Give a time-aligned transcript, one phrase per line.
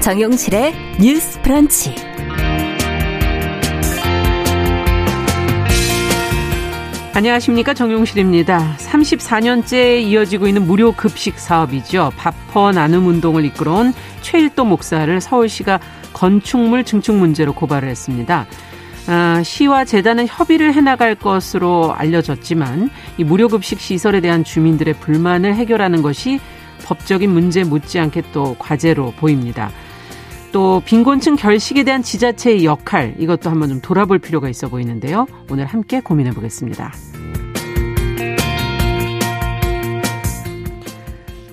[0.00, 1.94] 정용실의 뉴스 프런치.
[7.12, 8.76] 안녕하십니까 정용실입니다.
[8.78, 12.12] 34년째 이어지고 있는 무료 급식 사업이죠.
[12.16, 13.92] 밥퍼 나눔 운동을 이끌어온
[14.22, 15.80] 최일도 목사를 서울시가
[16.14, 18.46] 건축물 증축 문제로 고발을 했습니다.
[19.06, 26.00] 아, 시와 재단은 협의를 해나갈 것으로 알려졌지만 이 무료 급식 시설에 대한 주민들의 불만을 해결하는
[26.00, 26.40] 것이
[26.84, 29.70] 법적인 문제 못지않게 또 과제로 보입니다.
[30.52, 35.26] 또 빈곤층 결식에 대한 지자체의 역할 이것도 한번 좀 돌아볼 필요가 있어 보이는데요.
[35.50, 36.92] 오늘 함께 고민해 보겠습니다.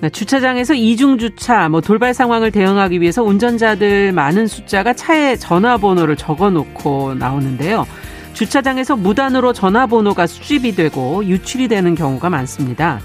[0.00, 6.50] 네, 주차장에서 이중 주차, 뭐 돌발 상황을 대응하기 위해서 운전자들 많은 숫자가 차에 전화번호를 적어
[6.50, 7.84] 놓고 나오는데요.
[8.32, 13.00] 주차장에서 무단으로 전화번호가 수집이 되고 유출이 되는 경우가 많습니다.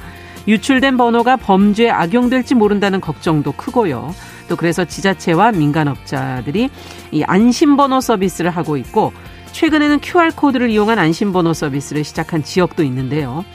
[0.48, 4.14] 유출된 번호가 범죄에 악용될지 모른다는 걱정도 크고요.
[4.48, 6.70] 또 그래서 지자체와 민간업자들이
[7.12, 9.14] 이 안심번호 서비스를 하고 있고
[9.52, 13.46] 최근에는 QR코드를 이용한 안심번호 서비스를 시작한 지역도 있는데요.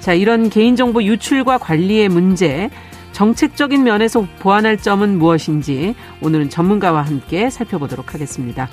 [0.00, 2.68] 자, 이런 개인정보 유출과 관리의 문제,
[3.12, 8.68] 정책적인 면에서 보완할 점은 무엇인지 오늘은 전문가와 함께 살펴보도록 하겠습니다.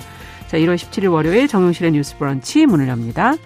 [0.48, 3.36] 자, 1월 17일 월요일 정용실의 뉴스 브런치 문을 엽니다.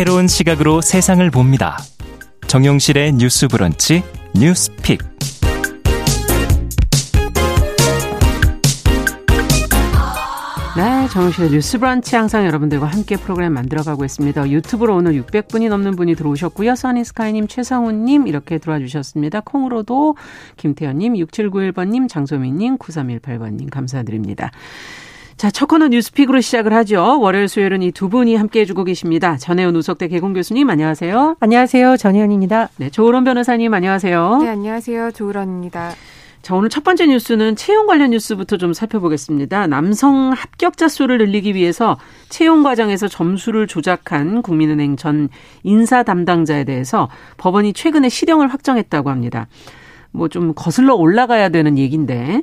[0.00, 1.76] 새로운 시각으로 세상을 봅니다.
[2.46, 4.02] 정용실의 뉴스 브런치
[4.34, 4.98] 뉴스 픽.
[10.74, 14.48] 네, 정우실의 뉴스 브런치 항상 여러분들과 함께 프로그램 만들어가고 있습니다.
[14.48, 16.76] 유튜브로 오늘 600분이 넘는 분이 들어오셨고요.
[16.76, 19.40] 써니스카이님, 최성훈님 이렇게 들어와 주셨습니다.
[19.40, 20.16] 콩으로도
[20.56, 24.50] 김태현님, 6791번님, 장소민님, 9318번님 감사드립니다.
[25.40, 27.18] 자, 첫 코너 뉴스픽으로 시작을 하죠.
[27.18, 29.38] 월요일, 수요일은 이 두 분이 함께 해주고 계십니다.
[29.38, 31.36] 전혜연 우석대 개공 교수님, 안녕하세요.
[31.40, 31.96] 안녕하세요.
[31.96, 32.68] 전혜연입니다.
[32.76, 34.38] 네, 조으론 변호사님, 안녕하세요.
[34.42, 35.12] 네, 안녕하세요.
[35.12, 35.92] 조으론입니다.
[36.42, 39.66] 자, 오늘 첫 번째 뉴스는 채용 관련 뉴스부터 좀 살펴보겠습니다.
[39.66, 41.96] 남성 합격자 수를 늘리기 위해서
[42.28, 45.30] 채용 과정에서 점수를 조작한 국민은행 전
[45.62, 47.08] 인사 담당자에 대해서
[47.38, 49.48] 법원이 최근에 실형을 확정했다고 합니다.
[50.12, 52.42] 뭐 좀 거슬러 올라가야 되는 얘기인데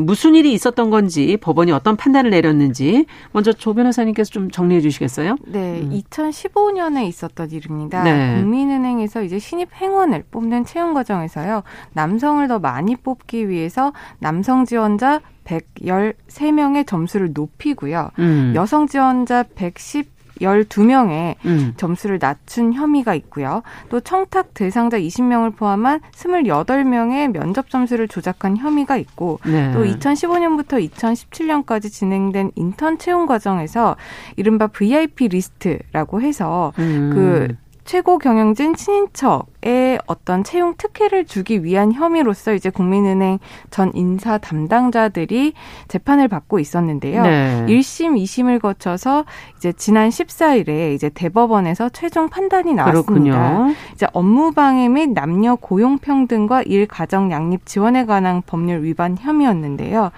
[0.00, 5.36] 무슨 일이 있었던 건지 법원이 어떤 판단을 내렸는지 먼저 조 변호사님께서 좀 정리해 주시겠어요?
[5.46, 5.90] 네, 음.
[5.90, 8.02] 2015년에 있었던 일입니다.
[8.02, 8.40] 네.
[8.40, 11.62] 국민은행에서 이제 신입 행원을 뽑는 채용 과정에서요.
[11.92, 18.10] 남성을 더 많이 뽑기 위해서 남성 지원자 113명의 점수를 높이고요.
[18.18, 18.52] 음.
[18.56, 21.74] 여성 지원자 110 12명의 음.
[21.76, 23.62] 점수를 낮춘 혐의가 있고요.
[23.88, 29.72] 또 청탁 대상자 20명을 포함한 28명의 면접 점수를 조작한 혐의가 있고 네.
[29.72, 33.96] 또 2015년부터 2017년까지 진행된 인턴 채용 과정에서
[34.36, 37.10] 이른바 VIP 리스트라고 해서 음.
[37.12, 43.38] 그 최고 경영진 친인척의 어떤 채용 특혜를 주기 위한 혐의로서 이제 국민은행
[43.70, 45.54] 전 인사 담당자들이
[45.88, 47.22] 재판을 받고 있었는데요.
[47.22, 47.66] 네.
[47.68, 49.24] 1심, 2심을 거쳐서
[49.56, 53.12] 이제 지난 14일에 이제 대법원에서 최종 판단이 나왔습니다.
[53.12, 53.74] 그렇군요.
[53.94, 60.10] 이제 업무방해 및 남녀 고용 평등과 일 가정 양립 지원에 관한 법률 위반 혐의였는데요.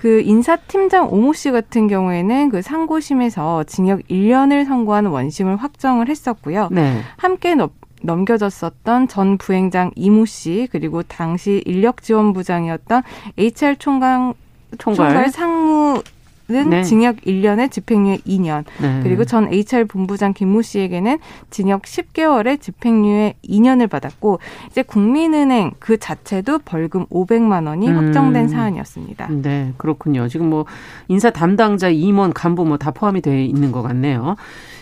[0.00, 6.68] 그 인사팀장 오모 씨 같은 경우에는 그 상고심에서 징역 1년을 선고한 원심을 확정을 했었고요.
[6.70, 7.02] 네.
[7.18, 7.54] 함께
[8.00, 13.02] 넘겨졌었던 전 부행장 이모 씨 그리고 당시 인력지원부장이었던
[13.36, 14.32] HR 총괄
[14.78, 16.02] 총괄, 총괄 상무 는
[16.50, 16.82] 네.
[16.82, 19.00] 징역 1년에 집행유예 2년 네.
[19.04, 21.18] 그리고 전 HR 본부장 김모 씨에게는
[21.50, 24.40] 징역 10개월에 집행유예 2년을 받았고
[24.70, 27.96] 이제 국민은행 그 자체도 벌금 500만 원이 음.
[27.96, 29.28] 확정된 사안이었습니다.
[29.30, 30.26] 네, 그렇군요.
[30.26, 30.64] 지금 뭐
[31.06, 34.36] 인사 담당자 임원 간부 뭐 다 포함이 돼 있는 것 같네요.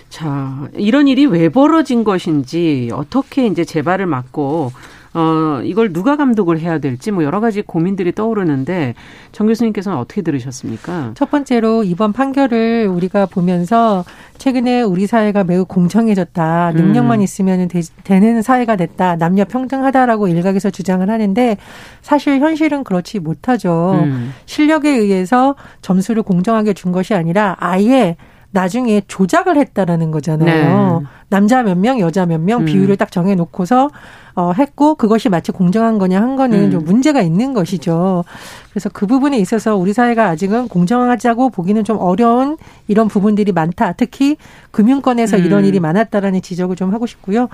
[0.09, 4.73] 자, 이런 일이 왜 벌어진 것인지 어떻게 이제 재발을 막고
[5.19, 8.95] 어, 이걸 누가 감독을 해야 될지 뭐 여러 가지 고민들이 떠오르는데
[9.33, 11.11] 정 교수님께서는 어떻게 들으셨습니까?
[11.17, 14.05] 첫 번째로 이번 판결을 우리가 보면서
[14.39, 16.71] 최근에 우리 사회가 매우 공정해졌다.
[16.73, 17.23] 능력만 음.
[17.25, 19.17] 있으면 되, 는 사회가 됐다.
[19.17, 21.57] 남녀 평등하다라고 일각에서 주장을 하는데
[22.01, 24.01] 사실 현실은 그렇지 못하죠.
[24.05, 24.33] 음.
[24.47, 28.17] 실력에 의해서 점수를 공정하게 준 것이 아니라 아예
[28.51, 31.01] 나중에 조작을 했다라는 거잖아요.
[31.01, 31.07] 네.
[31.29, 32.65] 남자 몇 명, 여자 몇명 음.
[32.65, 33.91] 비율을 딱 정해 놓고서
[34.35, 36.71] 어 했고 그것이 마치 공정한 거냐 한 거는 음.
[36.71, 38.25] 좀 문제가 있는 것이죠.
[38.71, 42.57] 그래서 그 부분에 있어서 우리 사회가 아직은 공정하자고 보기는 좀 어려운
[42.87, 43.93] 이런 부분들이 많다.
[43.93, 44.37] 특히
[44.71, 45.45] 금융권에서 음.
[45.45, 47.49] 이런 일이 많았다라는 지적을 좀 하고 싶고요.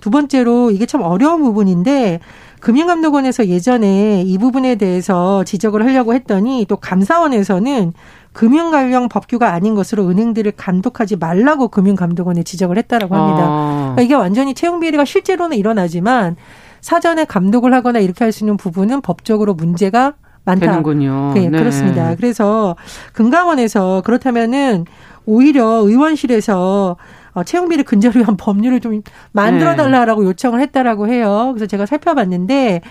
[0.00, 2.20] 두 번째로 이게 참 어려운 부분인데
[2.60, 7.92] 금융감독원에서 예전에 이 부분에 대해서 지적을 하려고 했더니 또 감사원에서는
[8.32, 13.42] 금융 관련 법규가 아닌 것으로 은행들을 감독하지 말라고 금융감독원에 지적을 했다라고 합니다.
[13.48, 13.78] 아.
[13.94, 16.36] 그러니까 이게 완전히 채용 비리가 실제로는 일어나지만
[16.80, 20.14] 사전에 감독을 하거나 이렇게 할 수 있는 부분은 법적으로 문제가
[20.44, 20.66] 많다.
[20.66, 21.32] 되는군요.
[21.34, 22.14] 네, 네, 그렇습니다.
[22.14, 22.76] 그래서
[23.12, 24.84] 금강원에서 그렇다면은
[25.26, 26.96] 오히려 의원실에서 어,
[27.44, 29.02] 채용비리 근절을 위한 법률을 좀
[29.32, 30.28] 만들어 달라라고 네.
[30.28, 31.50] 요청을 했다라고 해요.
[31.54, 32.82] 그래서 제가 살펴봤는데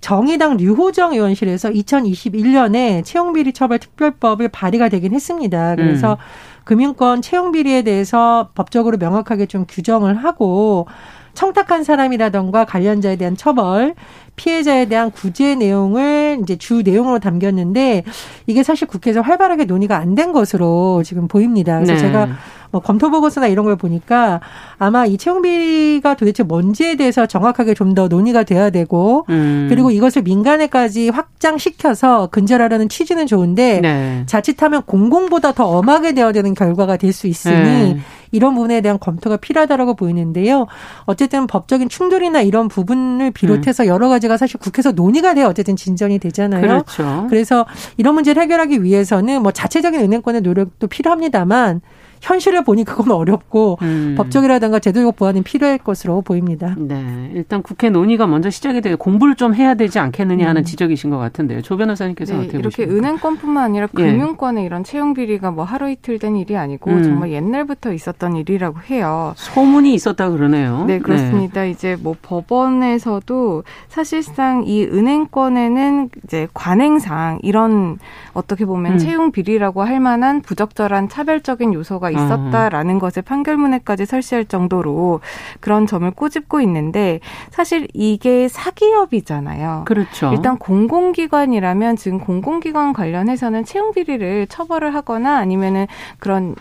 [0.00, 5.76] 정의당 류호정 의원실에서 2021년에 채용비리 처벌 특별법을 발의가 되긴 했습니다.
[5.76, 6.16] 그래서 음.
[6.64, 10.86] 금융권 채용비리에 대해서 법적으로 명확하게 좀 규정을 하고
[11.34, 13.94] 청탁한 사람이라던가 관련자에 대한 처벌,
[14.36, 18.04] 피해자에 대한 구제 내용을 이제 주 내용으로 담겼는데
[18.46, 21.74] 이게 사실 국회에서 활발하게 논의가 안 된 것으로 지금 보입니다.
[21.76, 21.98] 그래서 네.
[22.00, 22.28] 제가
[22.70, 24.40] 뭐 검토 보고서나 이런 걸 보니까
[24.78, 29.66] 아마 이 채용비리가 도대체 뭔지에 대해서 정확하게 좀 더 논의가 돼야 되고 음.
[29.68, 34.22] 그리고 이것을 민간에까지 확장시켜서 근절하려는 취지는 좋은데 네.
[34.26, 37.98] 자칫하면 공공보다 더 엄하게 되어야 되는 결과가 될 수 있으니 네.
[38.30, 40.68] 이런 부분에 대한 검토가 필요하다라고 보이는데요.
[41.06, 43.88] 어쨌든 법적인 충돌이나 이런 부분을 비롯해서 음.
[43.88, 46.60] 여러 가지가 사실 국회에서 논의가 돼야 어쨌든 진전이 되잖아요.
[46.60, 47.26] 그렇죠.
[47.28, 47.66] 그래서
[47.96, 51.80] 이런 문제를 해결하기 위해서는 뭐 자체적인 은행권의 노력도 필요합니다만
[52.20, 54.14] 현실을 보니 그건 어렵고 음.
[54.16, 56.74] 법적이라든가 제도적 보완이 필요할 것으로 보입니다.
[56.78, 57.30] 네.
[57.34, 60.64] 일단 국회 논의가 먼저 시작이 되고 공부를 좀 해야 되지 않겠느냐 하는 음.
[60.64, 61.62] 지적이신 것 같은데요.
[61.62, 62.94] 조 변호사님께서 네, 어떻게 이렇게 보십니까?
[62.94, 64.02] 은행권뿐만 아니라 예.
[64.02, 64.66] 금융권의 예.
[64.66, 67.02] 이런 채용 비리가 뭐 하루 이틀 된 일이 아니고 음.
[67.02, 69.32] 정말 옛날부터 있었던 일이라고 해요.
[69.36, 70.84] 소문이 있었다 그러네요.
[70.86, 71.62] 네, 그렇습니다.
[71.62, 71.70] 네.
[71.70, 77.98] 이제 뭐 법원에서도 사실상 이 은행권에는 이제 관행상 이런
[78.34, 78.98] 어떻게 보면 음.
[78.98, 82.98] 채용 비리라고 할 만한 부적절한 차별적인 요소가 있었다라는 음.
[82.98, 85.20] 것을 판결문에까지 설치할 정도로
[85.60, 87.20] 그런 점을 꼬집고 있는데
[87.50, 89.84] 사실 이게 사기업이잖아요.
[89.86, 90.32] 그렇죠.
[90.32, 95.86] 일단 공공기관이라면 지금 공공기관 관련해서는 채용 비리를 처벌을 하거나 아니면은
[96.18, 96.54] 그런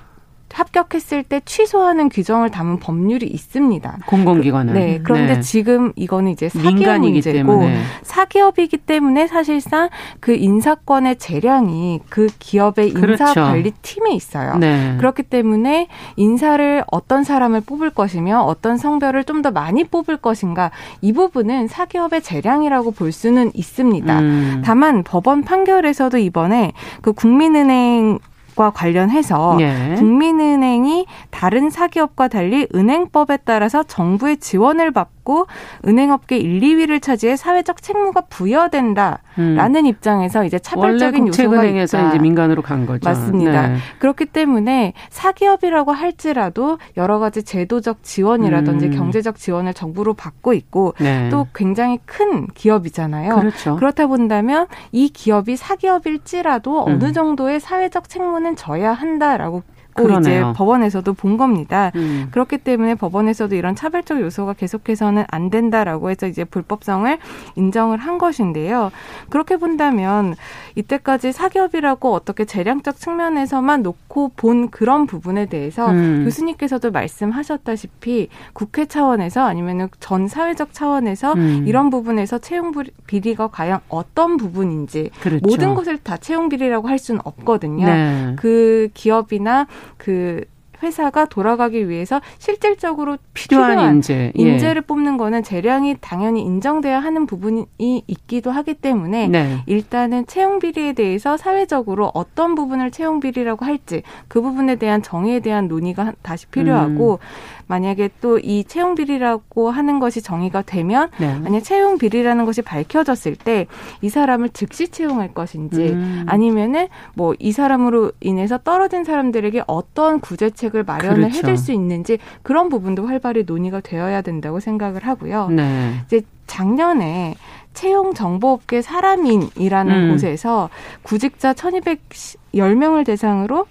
[0.53, 3.99] 합격했을 때 취소하는 규정을 담은 법률이 있습니다.
[4.05, 4.73] 공공기관은.
[4.73, 4.99] 네.
[5.03, 5.41] 그런데 네.
[5.41, 7.81] 지금 이거는 이제 사기업 문제고 때문에.
[8.03, 13.23] 사기업이기 때문에 사실상 그 인사권의 재량이 그 기업의 그렇죠.
[13.23, 14.57] 인사관리팀에 있어요.
[14.57, 14.95] 네.
[14.99, 15.87] 그렇기 때문에
[16.17, 22.21] 인사를 어떤 사람을 뽑을 것이며 어떤 성별을 좀 더 많이 뽑을 것인가 이 부분은 사기업의
[22.21, 24.19] 재량이라고 볼 수는 있습니다.
[24.19, 24.61] 음.
[24.65, 28.19] 다만 법원 판결에서도 이번에 그 국민은행
[28.59, 29.95] 과 관련해서 예.
[29.95, 35.47] 국민은행이 다른 사기업과 달리 은행법에 따라서 정부의 지원을 받고
[35.87, 39.85] 은행업계 1, 2위를 차지해 사회적 책무가 부여된다라는 음.
[39.85, 42.09] 입장에서 이제 차별적인 요소가 있다.
[42.09, 43.07] 이제 민간으로 간 거죠.
[43.07, 43.69] 맞습니다.
[43.69, 43.77] 네.
[43.99, 48.91] 그렇기 때문에 사기업이라고 할지라도 여러 가지 제도적 지원이라든지 음.
[48.91, 51.29] 경제적 지원을 정부로 받고 있고 네.
[51.29, 53.35] 또 굉장히 큰 기업이잖아요.
[53.39, 53.77] 그렇죠.
[53.77, 56.93] 그렇다 본다면 이 기업이 사기업일지라도 음.
[56.95, 59.63] 어느 정도의 사회적 책무는 져야 한다라고
[60.03, 60.49] 그러네요.
[60.49, 61.91] 이제 법원에서도 본 겁니다.
[61.95, 62.27] 음.
[62.31, 67.17] 그렇기 때문에 법원에서도 이런 차별적 요소가 계속해서는 안 된다라고 해서 이제 불법성을
[67.55, 68.91] 인정을 한 것인데요.
[69.29, 70.35] 그렇게 본다면
[70.75, 76.23] 이때까지 사기업이라고 어떻게 재량적 측면에서만 놓고 본 그런 부분에 대해서 음.
[76.25, 81.63] 교수님께서도 말씀하셨다시피 국회 차원에서 아니면 전 사회적 차원에서 음.
[81.67, 82.71] 이런 부분에서 채용
[83.07, 85.41] 비리가 과연 어떤 부분인지 그렇죠.
[85.43, 87.85] 모든 것을 다 채용 비리라고 할 수는 없거든요.
[87.85, 88.35] 네.
[88.37, 90.45] 그 기업이나 그
[90.81, 94.31] 회사가 돌아가기 위해서 실질적으로 필요한, 필요한 인재.
[94.37, 94.41] 예.
[94.41, 97.65] 인재를 뽑는 거는 재량이 당연히 인정돼야 하는 부분이
[98.07, 99.57] 있기도 하기 때문에 네.
[99.65, 105.67] 일단은 채용 비리에 대해서 사회적으로 어떤 부분을 채용 비리라고 할지 그 부분에 대한 정의에 대한
[105.67, 107.59] 논의가 다시 필요하고 음.
[107.67, 111.37] 만약에 또 이 채용 비리라고 하는 것이 정의가 되면 네.
[111.39, 113.67] 만약 채용 비리라는 것이 밝혀졌을 때
[114.01, 116.25] 이 사람을 즉시 채용할 것인지 음.
[116.27, 121.37] 아니면은 뭐 이 사람으로 인해서 떨어진 사람들에게 어떤 구제책 을 마련을 그렇죠.
[121.37, 125.49] 해줄 수 있는지 그런 부분도 활발히 논의가 되어야 된다고 생각을 하고요.
[125.49, 125.93] 네.
[126.05, 127.35] 이제 작년에
[127.73, 130.11] 채용 정보업계 사람인이라는 음.
[130.11, 130.69] 곳에서
[131.03, 133.65] 구직자 1210명을 대상으로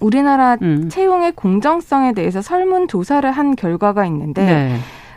[0.00, 0.88] 우리나라 음.
[0.88, 4.76] 채용의 공정성에 대해서 설문 조사를 한 결과가 있는데 네.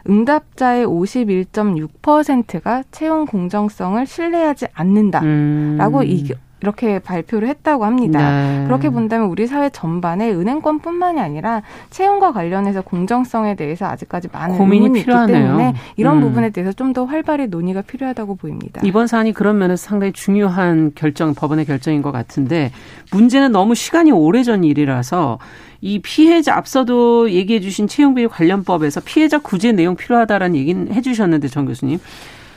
[0.10, 6.04] 응답자의 51.6%가 채용 공정성을 신뢰하지 않는다라고 음.
[6.04, 6.30] 이,
[6.64, 8.20] 이렇게 발표를 했다고 합니다.
[8.20, 8.64] 네.
[8.66, 15.06] 그렇게 본다면 우리 사회 전반에 은행권뿐만이 아니라 채용과 관련해서 공정성에 대해서 아직까지 많은 고민이 있기
[15.06, 16.22] 때문에 이런 음.
[16.22, 18.80] 부분에 대해서 좀 더 활발히 논의가 필요하다고 보입니다.
[18.84, 22.72] 이번 사안이 그런 면에서 상당히 중요한 결정, 법원의 결정인 것 같은데
[23.12, 25.40] 문제는 너무 시간이 오래전 일이라서
[25.82, 31.66] 이 피해자 앞서도 얘기해 주신 채용비리 관련법에서 피해자 구제 내용 필요하다라는 얘기는 해 주셨는데 정
[31.66, 32.00] 교수님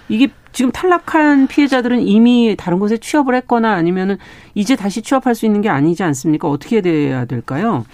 [0.08, 4.16] 이게 지금 탈락한 피해자들은 이미 다른 곳에 취업을 했거나 아니면은
[4.54, 6.48] 이제 다시 취업할 수 있는 게 아니지 않습니까?
[6.48, 7.84] 어떻게 돼야 될까요?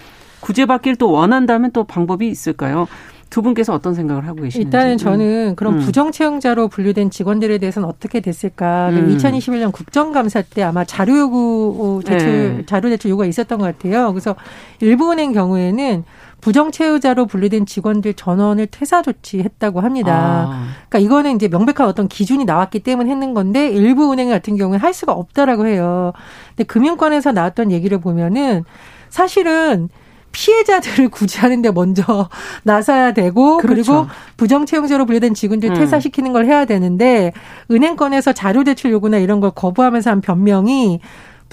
[0.41, 2.87] 구제받기를 또 원한다면 또 방법이 있을까요?
[3.33, 4.59] 두 분께서 어떤 생각을 하고 계시는지.
[4.59, 5.79] 일단은 저는 그런 음.
[5.79, 8.89] 부정 채용자로 분류된 직원들에 대해서는 어떻게 됐을까.
[8.91, 9.17] 음.
[9.17, 12.65] 2021년 국정감사 때 아마 자료 요구 어, 제출 네.
[12.67, 14.13] 자료 제출 요구가 있었던 것 같아요.
[14.13, 14.35] 그래서
[14.83, 16.03] 은행 경우에는
[16.43, 20.49] 부정 채용자로 분류된 직원들 전원을 퇴사 조치했다고 합니다.
[20.49, 20.67] 아.
[20.89, 24.93] 그러니까 이거는 이제 명백한 어떤 기준이 나왔기 때문에 했는 건데 일부 은행 같은 경우는 할
[24.93, 26.11] 수가 없다라고 해요.
[26.49, 28.65] 근데 금융권에서 나왔던 얘기를 보면은
[29.09, 29.87] 사실은
[30.33, 32.27] 피해자들을 구제하는데 먼저
[32.63, 33.75] 나서야 되고 그렇죠.
[33.75, 35.75] 그리고 부정 채용자로 분류된 직원들 음.
[35.75, 37.31] 퇴사시키는 걸 해야 되는데
[37.71, 40.99] 은행권에서 자료 제출 요구나 이런 걸 거부하면서 한 변명이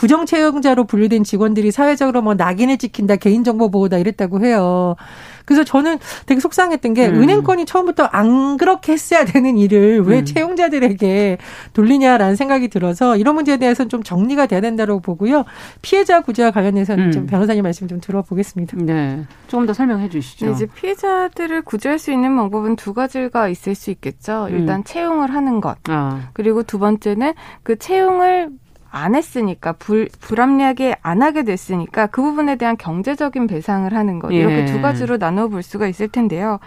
[0.01, 4.97] 부정 채용자로 분류된 직원들이 사회적으로 뭐 낙인을 찍힌다, 개인정보 보호다 이랬다고 해요.
[5.45, 7.17] 그래서 저는 되게 속상했던 게 음.
[7.17, 10.25] 은행권이 처음부터 안 그렇게 했어야 되는 일을 왜 음.
[10.25, 11.37] 채용자들에게
[11.75, 15.45] 돌리냐라는 생각이 들어서 이런 문제에 대해서는 좀 정리가 돼야 된다고 보고요.
[15.83, 17.13] 피해자 구제와 관련해서는 음.
[17.13, 18.79] 좀 변호사님 말씀 좀 들어보겠습니다.
[18.79, 19.27] 네.
[19.49, 20.47] 조금 더 설명해 주시죠.
[20.47, 24.49] 네, 이제 피해자들을 구제할 수 있는 방법은 두 가지가 있을 수 있겠죠.
[24.51, 24.85] 일단 음.
[24.85, 25.77] 채용을 하는 것.
[25.91, 26.31] 아.
[26.33, 28.49] 그리고 두 번째는 그 채용을
[28.91, 34.63] 안 했으니까 불 불합리하게 안 하게 됐으니까 그 부분에 대한 경제적인 배상을 하는 것 이렇게
[34.63, 34.65] 예.
[34.65, 36.59] 두 가지로 나눠 볼 수가 있을 텐데요.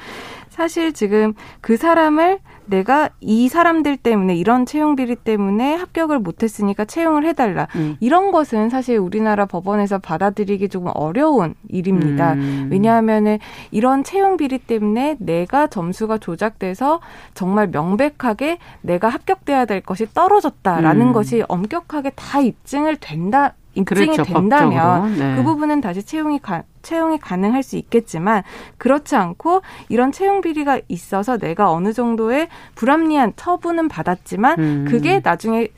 [0.50, 7.26] 사실 지금 그 사람을 내가 이 사람들 때문에 이런 채용 비리 때문에 합격을 못했으니까 채용을
[7.26, 7.98] 해달라 음.
[8.00, 12.34] 이런 것은 사실 우리나라 법원에서 받아들이기 조금 어려운 일입니다.
[12.34, 12.70] 음.
[12.72, 13.40] 왜냐하면은
[13.72, 17.00] 이런 채용 비리 때문에 내가 점수가 조작돼서
[17.34, 21.14] 정말 명백하게 내가 합격돼야 될 것이 떨어졌다라는 음.
[21.14, 25.36] 것이 엄격하게 다 입증을 된다 입증이 그렇죠, 된다면 네.
[25.36, 28.44] 그 부분은 다시 채용이 가, 채용이 가능할 수 있겠지만
[28.78, 34.86] 그렇지 않고 이런 채용 비리가 있어서 내가 어느 정도의 불합리한 처분은 받았지만 음.
[34.88, 35.70] 그게 나중에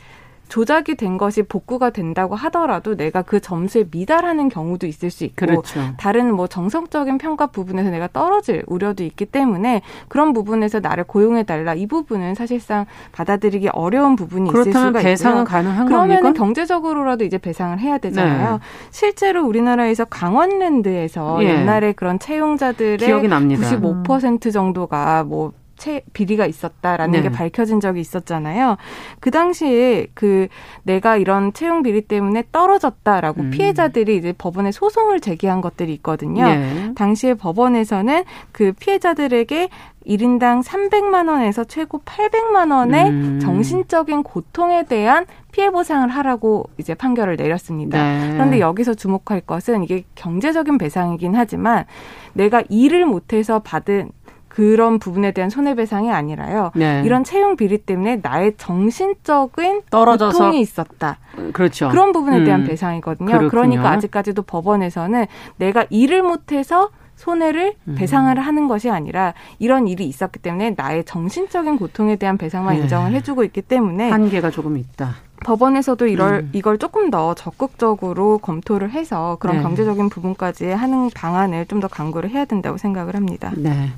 [0.48, 5.80] 조작이 된 것이 복구가 된다고 하더라도 내가 그 점수에 미달하는 경우도 있을 수 있고 그렇죠.
[5.98, 11.74] 다른 뭐 정성적인 평가 부분에서 내가 떨어질 우려도 있기 때문에 그런 부분에서 나를 고용해 달라
[11.74, 15.04] 이 부분은 사실상 받아들이기 어려운 부분이 있을 수가 있고요.
[15.04, 16.34] 배상은 가능한 그러면?
[16.34, 18.54] 경제적으로라도 이제 배상을 해야 되잖아요.
[18.54, 18.60] 네.
[18.92, 21.50] 실제로 우리나라에서 강원랜드에서 예.
[21.50, 23.68] 옛날에 그런 채용자들의 기억이 납니다.
[23.68, 27.22] 95% 정도가 뭐 체, 비리가 있었다라는 네.
[27.24, 28.78] 게 밝혀진 적이 있었잖아요.
[29.20, 30.48] 그 당시에 그
[30.84, 33.52] 내가 이런 채용 비리 때문에 떨어졌다라고 음.
[33.52, 36.46] 피해자들이 이제 법원에 소송을 제기한 것들이 있거든요.
[36.46, 36.92] 네.
[36.96, 39.70] 당시에 법원에서는 그 피해자들에게
[40.08, 43.40] 1인당 300만 원에서 최고 800만 원의 음.
[43.42, 48.02] 정신적인 고통에 대한 피해 보상을 하라고 이제 판결을 내렸습니다.
[48.02, 48.34] 네.
[48.34, 51.86] 그런데 여기서 주목할 것은 이게 경제적인 배상이긴 하지만
[52.34, 54.12] 내가 일을 못해서 받은
[54.56, 56.72] 그런 부분에 대한 손해배상이 아니라요.
[56.76, 57.02] 네.
[57.04, 61.18] 이런 채용 비리 때문에 나의 정신적인 떨어져서 고통이 있었다.
[61.52, 61.90] 그렇죠.
[61.90, 62.66] 그런 부분에 대한 음.
[62.66, 63.26] 배상이거든요.
[63.28, 63.50] 그렇군요.
[63.50, 65.26] 그러니까 아직까지도 법원에서는
[65.58, 67.96] 내가 일을 못해서 손해를 음.
[67.98, 72.82] 배상을 하는 것이 아니라 이런 일이 있었기 때문에 나의 정신적인 고통에 대한 배상만 네.
[72.84, 75.16] 인정을 해주고 있기 때문에 한계가 조금 있다.
[75.44, 76.50] 법원에서도 이걸 음.
[76.54, 79.64] 이걸 조금 더 적극적으로 검토를 해서 그런 네.
[79.64, 83.52] 경제적인 부분까지 하는 방안을 좀 더 강구를 해야 된다고 생각을 합니다.
[83.58, 83.90] 네.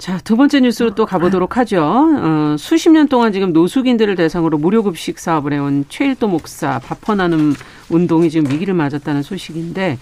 [0.00, 1.84] 자, 두 번째 뉴스로 또 가보도록 하죠.
[1.84, 7.54] 어, 수십 년 동안 지금 노숙인들을 대상으로 무료급식 사업을 해온 최일도 목사 밥퍼 나눔
[7.90, 9.98] 운동이 지금 위기를 맞았다는 소식인데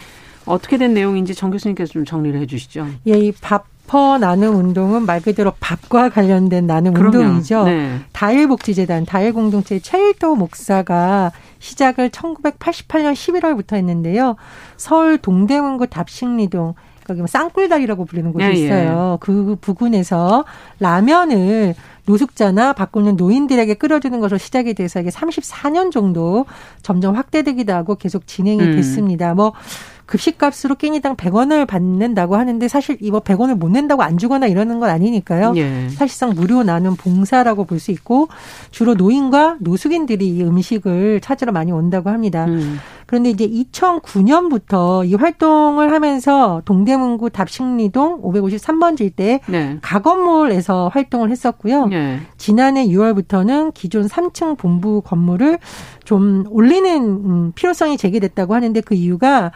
[0.46, 2.86] 어떻게 된 내용인지 정 교수님께서 좀 정리를 해 주시죠.
[3.08, 7.16] 예, 이 밥 퍼 나눔 운동은 말 그대로 밥과 관련된 나눔 그럼요.
[7.18, 7.64] 운동이죠.
[7.64, 7.98] 네.
[8.12, 14.36] 다일복지재단, 다일공동체 최일도 목사가 시작을 1988년 11월부터 했는데요.
[14.76, 16.74] 서울 동대문구 답식리동
[17.08, 18.52] 거기 뭐 쌍꿀다리라고 불리는 곳이 예, 예.
[18.52, 19.14] 있어요.
[19.14, 19.18] 예.
[19.20, 20.44] 그 부근에서
[20.78, 21.74] 라면을
[22.06, 26.46] 노숙자나 있는 노인들에게 끓여주는 것으로 시작이 돼서 이게 34년 정도
[26.82, 28.76] 점점 확대되기도 하고 계속 진행이 음.
[28.76, 29.34] 됐습니다.
[29.34, 29.52] 뭐
[30.06, 35.52] 급식값으로 끼니당 100원을 받는다고 하는데 사실 이거 100원을 못 낸다고 안 주거나 이러는 건 아니니까요.
[35.56, 35.88] 예.
[35.90, 38.28] 사실상 무료 나눔 봉사라고 볼 수 있고
[38.70, 42.46] 주로 노인과 노숙인들이 이 음식을 찾으러 많이 온다고 합니다.
[42.46, 42.78] 음.
[43.08, 49.78] 그런데 이제 2009년부터 이 활동을 하면서 동대문구 답식리동 553번지 일대 네.
[49.80, 51.86] 가건몰에서 활동을 했었고요.
[51.86, 52.20] 네.
[52.36, 55.58] 지난해 6월부터는 기존 3층 본부 건물을
[56.04, 59.52] 좀 올리는 음, 필요성이 제기됐다고 하는데 그 이유가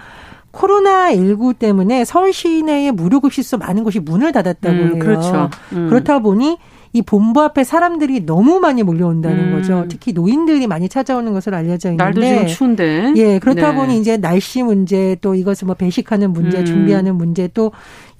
[0.52, 4.98] 코로나19 때문에 서울 시내에 무료급식소 많은 곳이 문을 닫았다고 음, 해요.
[4.98, 5.50] 그렇죠.
[5.74, 5.88] 음.
[5.90, 6.56] 그렇다 보니
[6.92, 9.52] 이 본부 앞에 사람들이 너무 많이 몰려온다는 음.
[9.52, 9.86] 거죠.
[9.88, 13.76] 특히 노인들이 많이 찾아오는 것으로 알려져 있는데 날도 지금 추운데 예 그렇다 네.
[13.76, 16.64] 보니 이제 날씨 문제 또 이것을 뭐 배식하는 문제 음.
[16.64, 17.72] 준비하는 문제 또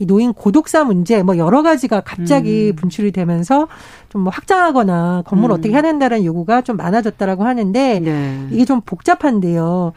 [0.03, 2.77] 이 노인 고독사 문제 뭐 여러 가지가 갑자기 음.
[2.77, 3.69] 분출이 되면서
[4.09, 5.59] 좀 뭐 확장하거나 건물 을 음.
[5.59, 8.47] 어떻게 해야 된다는 요구가 좀 많아졌다라고 하는데 네.
[8.51, 9.93] 이게 좀 복잡한데요.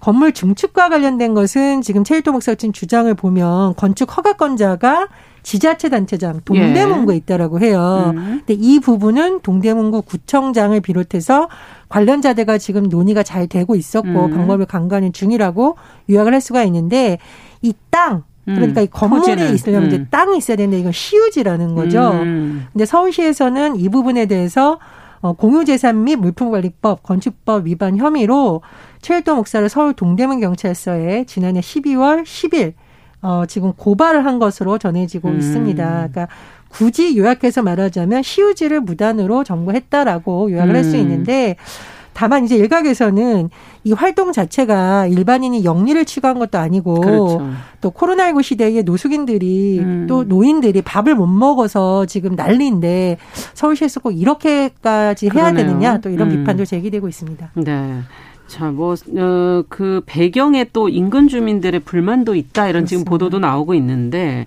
[0.00, 5.08] 건물 증축과 관련된 것은 지금 최일도 목사가 친 주장을 보면 건축 허가권자가
[5.42, 7.18] 지자체 단체장 동대문구에 예.
[7.18, 8.12] 있다라고 해요.
[8.16, 8.42] 음.
[8.46, 11.48] 근데 이 부분은 동대문구 구청장을 비롯해서
[11.88, 14.30] 관련자들과 지금 논의가 잘 되고 있었고 음.
[14.30, 15.76] 방법을 강구하는 중이라고
[16.10, 17.18] 요약을 할 수가 있는데
[17.62, 18.84] 이 땅 그러니까 음.
[18.84, 19.54] 이 건물에 토지는.
[19.54, 19.94] 있으려면 음.
[19.94, 22.10] 이제 땅이 있어야 되는데 이건 시유지라는 거죠.
[22.12, 22.66] 음.
[22.72, 24.78] 근데 서울시에서는 이 부분에 대해서
[25.20, 28.62] 어, 공유재산 및 물품관리법, 건축법 위반 혐의로
[29.00, 32.74] 최일도 목사를 서울 동대문 경찰서에 지난해 12월 10일
[33.20, 35.38] 어, 지금 고발을 한 것으로 전해지고 음.
[35.38, 35.84] 있습니다.
[35.84, 36.28] 그러니까
[36.68, 40.76] 굳이 요약해서 말하자면 시우지를 무단으로 점거했다라고 요약을 음.
[40.76, 41.56] 할수 있는데
[42.18, 43.48] 다만 이제 일각에서는
[43.84, 47.48] 이 활동 자체가 일반인이 영리를 취구한 것도 아니고 그렇죠.
[47.80, 50.06] 또 코로나19 시대에 노숙인들이 음.
[50.08, 53.18] 또 노인들이 밥을 못 먹어서 지금 난리인데
[53.54, 55.64] 서울시에서 꼭 이렇게까지 해야 그러네요.
[55.64, 56.38] 되느냐 또 이런 음.
[56.38, 57.52] 비판도 제기되고 있습니다.
[57.54, 58.00] 네.
[58.48, 62.88] 자, 뭐, 어, 그 배경에 또 인근 주민들의 불만도 있다 이런 그렇습니다.
[62.88, 64.44] 지금 보도도 나오고 있는데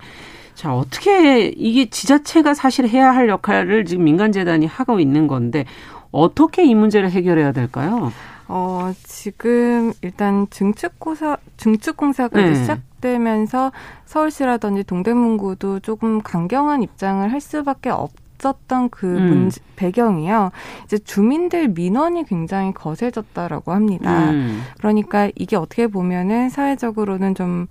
[0.55, 5.63] 자, 어떻게 이게 지자체가 사실 해야 할 역할을 지금 민간재단이 하고 있는 건데
[6.11, 8.11] 어떻게 이 문제를 해결해야 될까요?
[8.47, 12.55] 어, 지금 일단 증축공사, 증축공사가 네.
[12.55, 13.71] 시작되면서
[14.05, 19.29] 서울시라든지 동대문구도 조금 강경한 입장을 할 수밖에 없 있었던 그 음.
[19.29, 20.51] 문제, 배경이요.
[20.85, 24.31] 이제 주민들 민원이 굉장히 거세졌다라고 합니다.
[24.31, 24.63] 음.
[24.79, 27.67] 그러니까 이게 어떻게 보면은 사회적으로는 좀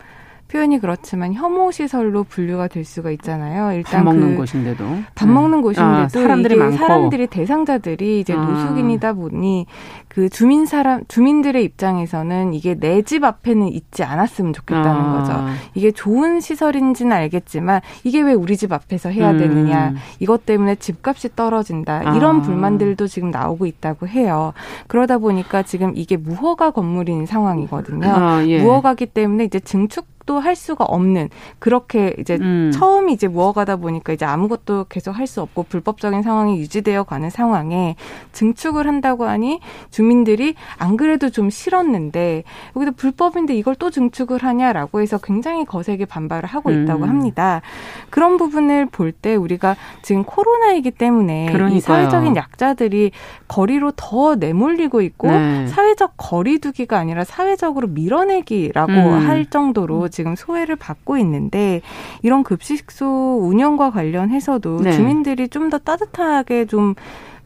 [0.51, 3.73] 표현이 그렇지만 혐오 시설로 분류가 될 수가 있잖아요.
[3.73, 5.33] 일단 밥 먹는 그 곳인데도 밥 네.
[5.33, 8.45] 먹는 곳인데도 아, 사람들이 많고 사람들이 대상자들이 이제 아.
[8.45, 9.67] 노숙인이다 보니
[10.09, 15.13] 그 주민 사람 주민들의 입장에서는 이게 내 집 앞에는 있지 않았으면 좋겠다는 아.
[15.19, 15.45] 거죠.
[15.75, 19.39] 이게 좋은 시설인지는 알겠지만 이게 왜 우리 집 앞에서 해야 음.
[19.39, 19.95] 되느냐?
[20.21, 22.15] 이것 때문에 집값이 떨어진다.
[22.15, 22.43] 이런 아.
[22.43, 24.53] 불만들도 지금 나오고 있다고 해요.
[24.87, 28.09] 그러다 보니까 지금 이게 무허가 건물인 상황이거든요.
[28.09, 28.63] 아, 예.
[28.63, 30.07] 무허가기 때문에 이제 증축
[30.39, 32.71] 할 수가 없는 그렇게 이제 음.
[32.73, 37.95] 처음 이제 무어가다 보니까 이제 아무것도 계속 할 수 없고 불법적인 상황이 유지되어 가는 상황에
[38.33, 42.43] 증축을 한다고 하니 주민들이 안 그래도 좀 싫었는데
[42.75, 47.09] 여기도 불법인데 이걸 또 증축을 하냐라고 해서 굉장히 거세게 반발을 하고 있다고 음.
[47.09, 47.63] 합니다.
[48.11, 51.77] 그런 부분을 볼 때 우리가 지금 코로나이기 때문에 그러니까요.
[51.77, 53.11] 이 사회적인 약자들이
[53.49, 55.67] 거리로 더 내몰리고 있고 네.
[55.67, 59.29] 사회적 거리두기가 아니라 사회적으로 밀어내기라고 음.
[59.29, 61.81] 할 정도로 지금 소외를 받고 있는데
[62.23, 64.93] 이런 급식소 운영과 관련해서도 네.
[64.93, 66.95] 주민들이 좀 더 따뜻하게 좀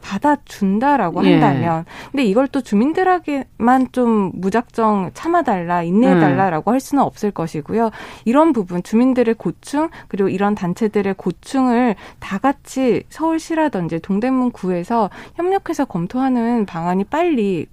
[0.04, 1.32] 받아준다라고 예.
[1.32, 6.72] 한다면 근데 이걸 또 주민들에게만 좀 무작정 참아달라 인내해달라라고 음.
[6.72, 7.90] 할 수는 없을 것이고요
[8.24, 16.66] 이런 부분 주민들의 고충 그리고 이런 단체들의 고충을 다 같이 서울시라든지 동대문 구에서 협력해서 검토하는
[16.66, 17.66] 방안이 빨리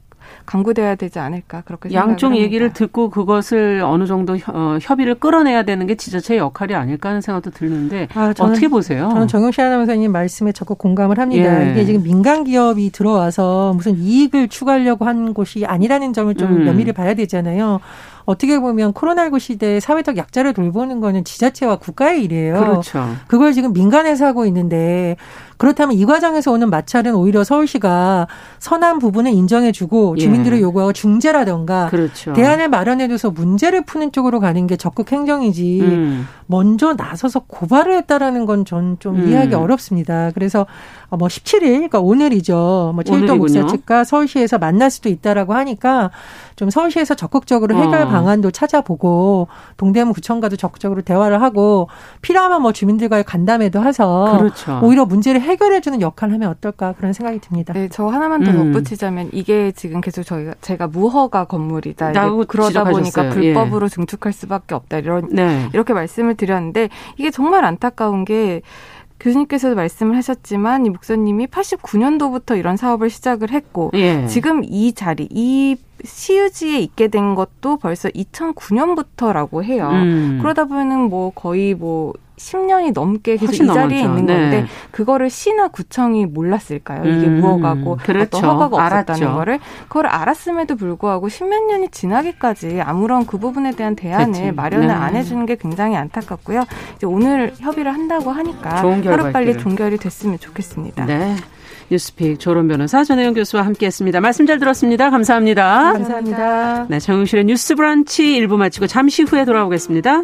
[0.45, 5.95] 강구돼야 되지 않을까 그렇게 양쪽 얘기를 듣고 그것을 어느 정도 어, 협의를 끌어내야 되는 게
[5.95, 9.09] 지자체의 역할이 아닐까 하는 생각도 드는데 아, 저는, 어떻게 보세요?
[9.11, 11.67] 저는 정영시 아나운서님 말씀에 적극 공감을 합니다.
[11.67, 11.71] 예.
[11.71, 16.65] 이게 지금 민간 기업이 들어와서 무슨 이익을 추구하려고 한 곳이 아니라는 점을 좀 음.
[16.65, 17.79] 면밀히 봐야 되잖아요.
[18.25, 22.59] 어떻게 보면 코로나19 시대에 사회적 약자를 돌보는 거는 지자체와 국가의 일이에요.
[22.59, 23.05] 그렇죠.
[23.27, 25.15] 그걸 지금 민간에서 하고 있는데
[25.61, 28.25] 그렇다면 이 과정에서 오는 마찰은 오히려 서울시가
[28.57, 30.21] 선한 부분을 인정해주고 예.
[30.21, 30.63] 주민들의 예.
[30.63, 32.33] 요구하고 중재라던가 그렇죠.
[32.33, 36.27] 대안을 마련해줘서 문제를 푸는 쪽으로 가는 게 적극 행정이지 음.
[36.47, 39.27] 먼저 나서서 고발을 했다라는 건 전좀 음.
[39.27, 40.31] 이해하기 어렵습니다.
[40.33, 40.65] 그래서
[41.11, 42.93] 뭐 17일 그러니까 오늘이죠.
[42.95, 46.09] 뭐 최일도 목사 측과 서울시에서 만날 수도 있다라고 하니까
[46.55, 48.07] 좀 서울시에서 적극적으로 해결 어.
[48.07, 49.47] 방안도 찾아보고
[49.77, 51.87] 동대문 구청과도 적극적으로 대화를 하고
[52.21, 54.79] 필요하면 뭐 주민들과의 간담회도 해서 그렇죠.
[54.81, 57.73] 오히려 문제를 해 결해주는 역할을 하면 어떨까 그런 생각이 듭니다.
[57.73, 58.73] 네, 저 하나만 더 음.
[58.73, 62.11] 덧붙이자면 이게 지금 계속 저희가 제가 무허가 건물이다.
[62.47, 63.89] 그러다 보니까 불법으로 예.
[63.89, 64.99] 증축할 수밖에 없다.
[64.99, 65.69] 이런 네.
[65.73, 68.61] 이렇게 말씀을 드렸는데 이게 정말 안타까운 게
[69.21, 74.25] 교수님께서도 말씀을 하셨지만 이 목사님이 89년도부터 이런 사업을 시작을 했고 예.
[74.27, 79.89] 지금 이 자리 이 시유지에 있게 된 것도 벌써 2009년부터라고 해요.
[79.91, 80.39] 음.
[80.41, 83.95] 그러다 보면은 뭐 거의 뭐 10년이 넘게 계속 이 자리에 넘었죠.
[83.95, 84.65] 있는 건데 네.
[84.91, 87.01] 그거를 시나 구청이 몰랐을까요?
[87.03, 88.37] 이게 음, 무허가고 그렇죠.
[88.37, 89.33] 어떤 허가가 없었다는 알았죠.
[89.37, 94.51] 거를 그걸 알았음에도 불구하고 십몇 년이 지나기까지 아무런 그 부분에 대한 대안을 그치.
[94.51, 94.93] 마련을 네.
[94.93, 96.65] 안 해주는 게 굉장히 안타깝고요.
[96.95, 101.05] 이제 오늘 협의를 한다고 하니까 하루 빨리 종결이 됐으면 좋겠습니다.
[101.05, 101.35] 네.
[101.89, 104.21] 뉴스픽 조론 변호사 전혜영 교수와 함께했습니다.
[104.21, 105.09] 말씀 잘 들었습니다.
[105.09, 105.91] 감사합니다.
[105.93, 106.85] 감사합니다.
[106.87, 110.23] 네, 정용실의 뉴스 브런치 1부 마치고 잠시 후에 돌아오겠습니다.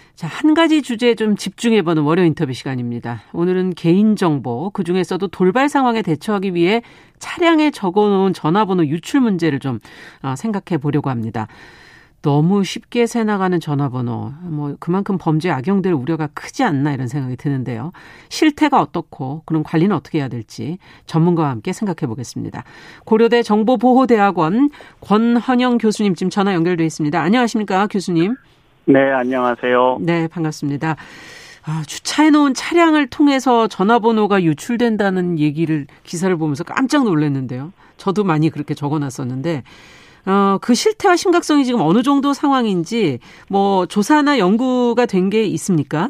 [0.21, 3.23] 자, 한 가지 주제에 좀 집중해보는 월요 인터뷰 시간입니다.
[3.33, 6.83] 오늘은 개인정보, 그 중에서도 돌발 상황에 대처하기 위해
[7.17, 9.79] 차량에 적어 놓은 전화번호 유출 문제를 좀
[10.21, 11.47] 어, 생각해 보려고 합니다.
[12.21, 17.91] 너무 쉽게 새 나가는 전화번호, 뭐 그만큼 범죄에 악용될 우려가 크지 않나 이런 생각이 드는데요.
[18.29, 22.63] 실태가 어떻고 그런 관리는 어떻게 해야 될지 전문가와 함께 생각해 보겠습니다.
[23.05, 24.69] 고려대 정보보호대학원
[25.01, 27.19] 권헌영 교수님 지금 전화 연결돼 있습니다.
[27.19, 28.35] 안녕하십니까 교수님?
[28.85, 29.99] 네, 안녕하세요.
[30.01, 30.95] 네, 반갑습니다.
[31.63, 37.71] 아, 주차해 놓은 차량을 통해서 전화번호가 유출된다는 얘기를 기사를 보면서 깜짝 놀랐는데요.
[37.97, 39.63] 저도 많이 그렇게 적어 놨었는데
[40.25, 46.09] 어, 그 실태와 심각성이 지금 어느 정도 상황인지 뭐 조사나 연구가 된 게 있습니까?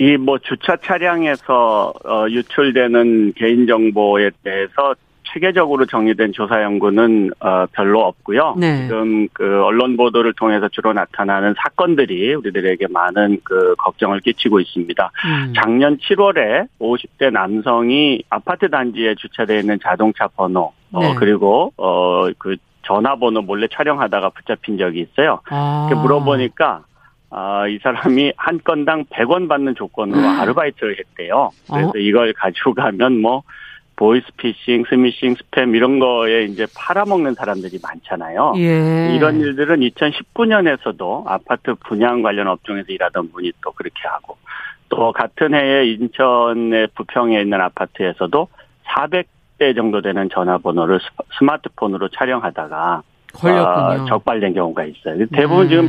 [0.00, 4.94] 이 뭐 주차 차량에서 어, 유출되는 개인 정보에 대해서
[5.34, 8.54] 체계적으로 정의된 조사 연구는 어, 별로 없고요.
[8.56, 8.82] 네.
[8.82, 15.10] 지금 그 언론 보도를 통해서 주로 나타나는 사건들이 우리들에게 많은 그 걱정을 끼치고 있습니다.
[15.26, 15.52] 음.
[15.56, 21.10] 작년 7월에 50대 남성이 아파트 단지에 주차되어 있는 자동차 번호 어, 네.
[21.10, 25.40] 어, 그리고 어그 전화번호 몰래 촬영하다가 붙잡힌 적이 있어요.
[25.50, 25.90] 아.
[25.92, 26.84] 물어보니까
[27.30, 30.24] 아, 이 사람이 한 건당 100원 받는 조건으로 음.
[30.24, 31.50] 아르바이트를 했대요.
[31.68, 31.92] 그래서 어?
[31.96, 33.42] 이걸 가지고 가면 뭐
[33.96, 38.54] 보이스피싱, 스미싱, 스팸 이런 거에 이제 팔아먹는 사람들이 많잖아요.
[38.56, 39.14] 예.
[39.14, 44.36] 이런 일들은 2019년에서도 아파트 분양 관련 업종에서 일하던 분이 또 그렇게 하고
[44.88, 48.48] 또 같은 해에 인천의 부평에 있는 아파트에서도
[48.86, 51.00] 400대 정도 되는 전화번호를
[51.38, 53.02] 스마트폰으로 촬영하다가
[53.34, 54.02] 걸렸군요.
[54.02, 55.26] 어, 적발된 경우가 있어요.
[55.32, 55.70] 대부분 네.
[55.70, 55.88] 지금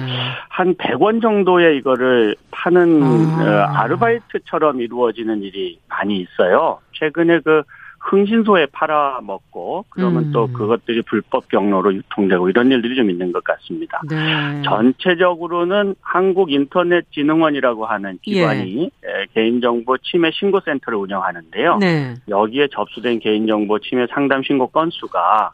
[0.50, 3.44] 한 100원 정도의 이거를 파는 아.
[3.44, 6.80] 어, 아르바이트처럼 이루어지는 일이 많이 있어요.
[6.94, 7.62] 최근에 그
[8.06, 10.32] 흥신소에 팔아먹고 그러면 음.
[10.32, 14.02] 또 그것들이 불법 경로로 유통되고 이런 일들이 좀 있는 것 같습니다.
[14.08, 14.62] 네.
[14.64, 19.26] 전체적으로는 한국인터넷진흥원이라고 하는 기관이 예.
[19.34, 21.78] 개인정보 침해 신고센터를 운영하는데요.
[21.78, 22.14] 네.
[22.30, 25.54] 여기에 접수된 개인정보 침해 상담 신고 건수가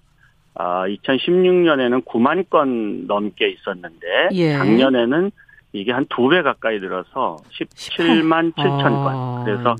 [0.55, 4.53] 아, 2016년에는 9만 건 넘게 있었는데 예.
[4.57, 5.31] 작년에는
[5.73, 9.07] 이게 한 두 배 가까이 늘어서 17만 7천 건.
[9.15, 9.43] 아.
[9.45, 9.75] 그래서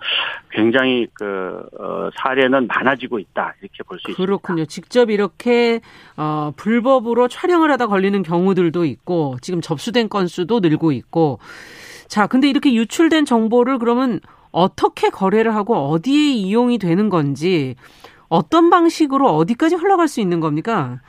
[0.51, 4.17] 굉장히 그 어, 사례는 많아지고 있다 이렇게 볼 수 있습니다.
[4.17, 4.65] 그렇군요.
[4.65, 5.81] 직접 이렇게
[6.17, 11.39] 어, 불법으로 촬영을 하다 걸리는 경우들도 있고 지금 접수된 건수도 늘고 있고.
[12.07, 14.19] 자, 근데 이렇게 유출된 정보를 그러면
[14.51, 17.75] 어떻게 거래를 하고 어디에 이용이 되는 건지
[18.27, 20.99] 어떤 방식으로 어디까지 흘러갈 수 있는 겁니까?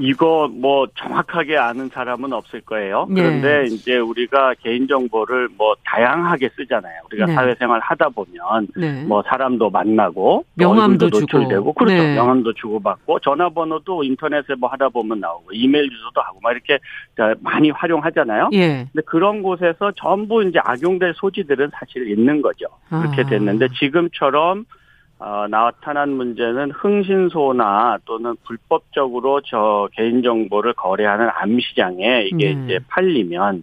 [0.00, 3.06] 이거 뭐 정확하게 아는 사람은 없을 거예요.
[3.10, 3.22] 네.
[3.22, 3.64] 그런데 네.
[3.66, 7.02] 이제 우리가 개인 정보를 뭐 다양하게 쓰잖아요.
[7.10, 7.34] 우리가 네.
[7.34, 9.04] 사회생활 하다 보면 네.
[9.04, 12.02] 뭐 사람도 만나고 명함도 노출되고 그렇죠.
[12.02, 12.14] 네.
[12.14, 16.78] 명함도 주고받고 전화번호도 인터넷에 뭐 하다 보면 나오고 이메일 주소도 하고 막 이렇게
[17.40, 18.50] 많이 활용하잖아요.
[18.54, 18.86] 예.
[18.92, 22.66] 근데 그런 곳에서 전부 이제 악용될 소지들은 사실 있는 거죠.
[22.88, 23.26] 그렇게 아.
[23.26, 24.64] 됐는데 지금처럼
[25.22, 32.64] 어, 나타난 문제는 흥신소나 또는 불법적으로 저 개인정보를 거래하는 암시장에 이게 네.
[32.64, 33.62] 이제 팔리면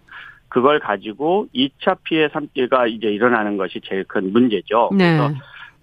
[0.50, 4.92] 그걸 가지고 2차 피해 3기가 이제 일어나는 것이 제일 큰 문제죠.
[4.94, 5.18] 네.
[5.18, 5.34] 그래서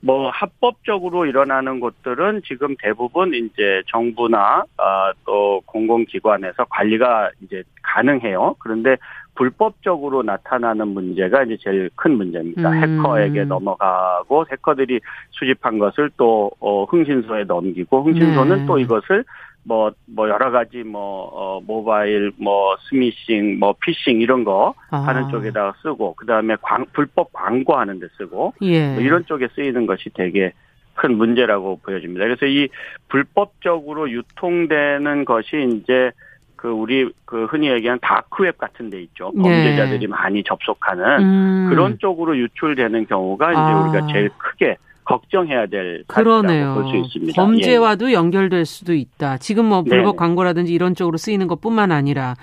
[0.05, 8.57] 뭐 합법적으로 일어나는 곳들은 지금 대부분 이제 정부나 어, 또 공공기관에서 관리가 이제 가능해요.
[8.59, 8.99] 그런데
[9.35, 12.69] 불법적으로 나타나는 문제가 이제 제일 큰 문제입니다.
[12.71, 12.99] 음.
[12.99, 18.67] 해커에게 넘어가고 해커들이 수집한 것을 또 어, 흥신소에 넘기고 흥신소는 네.
[18.67, 19.25] 또 이것을
[19.65, 24.99] 뭐, 뭐, 여러 가지 뭐, 어, 모바일, 뭐, 스미싱, 뭐, 피싱 이런 거 아.
[24.99, 26.57] 하는 쪽에다가 쓰고, 그 다음에
[26.93, 28.93] 불법 광고하는 데 쓰고, 예.
[28.93, 30.53] 뭐 이런 쪽에 쓰이는 것이 되게
[30.95, 32.25] 큰 문제라고 보여집니다.
[32.25, 32.69] 그래서 이
[33.09, 36.13] 불법적으로 유통되는 것이 이제
[36.57, 39.33] 그 우리 그 흔히 얘기하는 다크웹 같은 데 있죠.
[39.35, 39.43] 네.
[39.43, 40.07] 범죄자들이 네.
[40.07, 41.67] 많이 접속하는 음.
[41.69, 43.81] 그런 쪽으로 유출되는 경우가 이제 아.
[43.83, 46.75] 우리가 제일 크게 걱정해야 될 그러네요.
[46.75, 47.33] 볼수 있습니다.
[47.35, 48.15] 범죄와도 예.
[48.15, 49.39] 연결될 수도 있다.
[49.39, 50.17] 지금 뭐 불법 네네.
[50.17, 52.37] 광고라든지 이런 쪽으로 쓰이는 것뿐만 아니라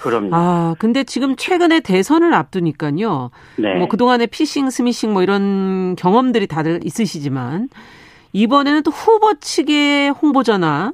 [0.00, 0.30] 그럼요.
[0.32, 3.30] 아, 근데 지금 최근에 대선을 앞두니까요.
[3.56, 3.74] 네.
[3.76, 7.68] 뭐 그동안에 피싱, 스미싱 뭐 이런 경험들이 다들 있으시지만
[8.32, 10.92] 이번에는 또 후보 측의 홍보 전화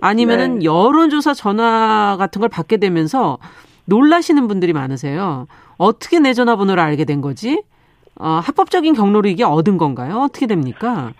[0.00, 0.64] 아니면은 네.
[0.64, 3.38] 여론조사 전화 같은 걸 받게 되면서
[3.84, 5.46] 놀라시는 분들이 많으세요.
[5.76, 7.62] 어떻게 내 전화번호를 알게 된 거지?
[8.18, 10.18] 어, 합법적인 경로를 이게 얻은 건가요?
[10.18, 11.12] 어떻게 됩니까?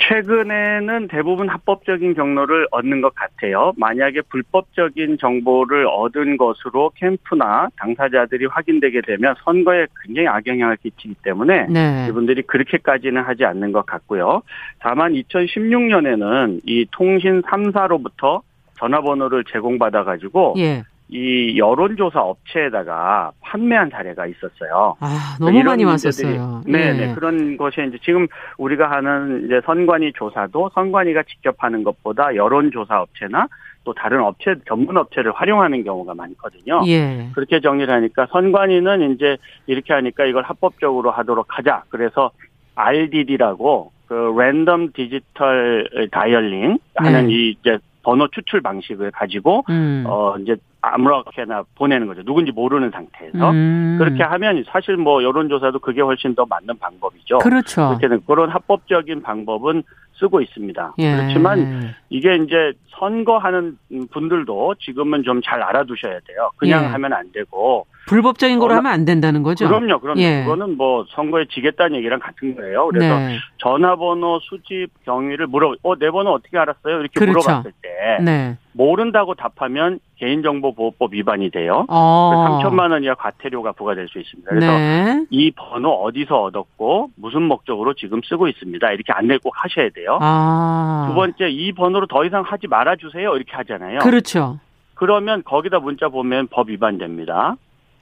[0.00, 3.72] 최근에는 대부분 합법적인 경로를 얻는 것 같아요.
[3.76, 12.06] 만약에 불법적인 정보를 얻은 것으로 캠프나 당사자들이 확인되게 되면 선거에 굉장히 악영향을 끼치기 때문에 네.
[12.08, 14.42] 이분들이 그렇게까지는 하지 않는 것 같고요.
[14.78, 18.42] 다만 2016년에는 이 통신 3사로부터
[18.78, 20.84] 전화번호를 제공받아 가지고 예.
[21.10, 24.96] 이 여론조사 업체에다가 판매한 사례가 있었어요.
[25.00, 26.62] 아, 너무 많이 왔었어요.
[26.66, 27.14] 네, 네.
[27.14, 28.26] 그런 것이 이제 지금
[28.58, 33.48] 우리가 하는 이제 선관위 조사도 선관위가 직접 하는 것보다 여론조사 업체나
[33.84, 36.82] 또 다른 업체, 전문 업체를 활용하는 경우가 많거든요.
[36.86, 37.30] 예.
[37.34, 41.84] 그렇게 정리를 하니까 선관위는 이제 이렇게 하니까 이걸 합법적으로 하도록 하자.
[41.88, 42.30] 그래서
[42.74, 47.32] RDD라고 그 랜덤 디지털 다이얼링 하는 네.
[47.32, 50.04] 이 이제 번호 추출 방식을 가지고 음.
[50.06, 52.22] 어 이제 아무렇게나 보내는 거죠.
[52.22, 53.96] 누군지 모르는 상태에서 음.
[53.98, 57.38] 그렇게 하면 사실 뭐 여론조사도 그게 훨씬 더 맞는 방법이죠.
[57.38, 57.88] 그렇죠.
[57.88, 59.82] 그렇게는 그런 합법적인 방법은
[60.14, 60.94] 쓰고 있습니다.
[60.98, 61.16] 예.
[61.16, 63.76] 그렇지만 이게 이제 선거하는
[64.10, 66.50] 분들도 지금은 좀 잘 알아두셔야 돼요.
[66.56, 66.86] 그냥 예.
[66.88, 69.68] 하면 안 되고 불법적인 걸 하면 안 된다는 거죠.
[69.68, 70.20] 그럼요, 그럼요.
[70.20, 70.42] 예.
[70.42, 72.88] 그거는 뭐 선거에 지겠다는 얘기랑 같은 거예요.
[72.88, 73.36] 그래서 네.
[73.58, 77.00] 전화번호 수집 경위를 물어, 어, 내 번호 어떻게 알았어요?
[77.00, 77.38] 이렇게 그렇죠.
[77.38, 78.56] 물어봤을 때 네.
[78.72, 81.84] 모른다고 답하면 개인정보보호법 위반이 돼요.
[81.88, 82.60] 어.
[82.62, 84.48] 3천만 원 이하 과태료가 부과될 수 있습니다.
[84.50, 85.26] 그래서 네.
[85.30, 88.90] 이 번호 어디서 얻었고 무슨 목적으로 지금 쓰고 있습니다.
[88.92, 90.18] 이렇게 안내 꼭 하셔야 돼요.
[90.20, 91.06] 아.
[91.08, 93.36] 두 번째 이 번호로 더 이상 하지 말아주세요.
[93.36, 93.98] 이렇게 하잖아요.
[94.00, 94.58] 그렇죠.
[94.94, 97.56] 그러면 거기다 문자 보면 법 위반됩니다.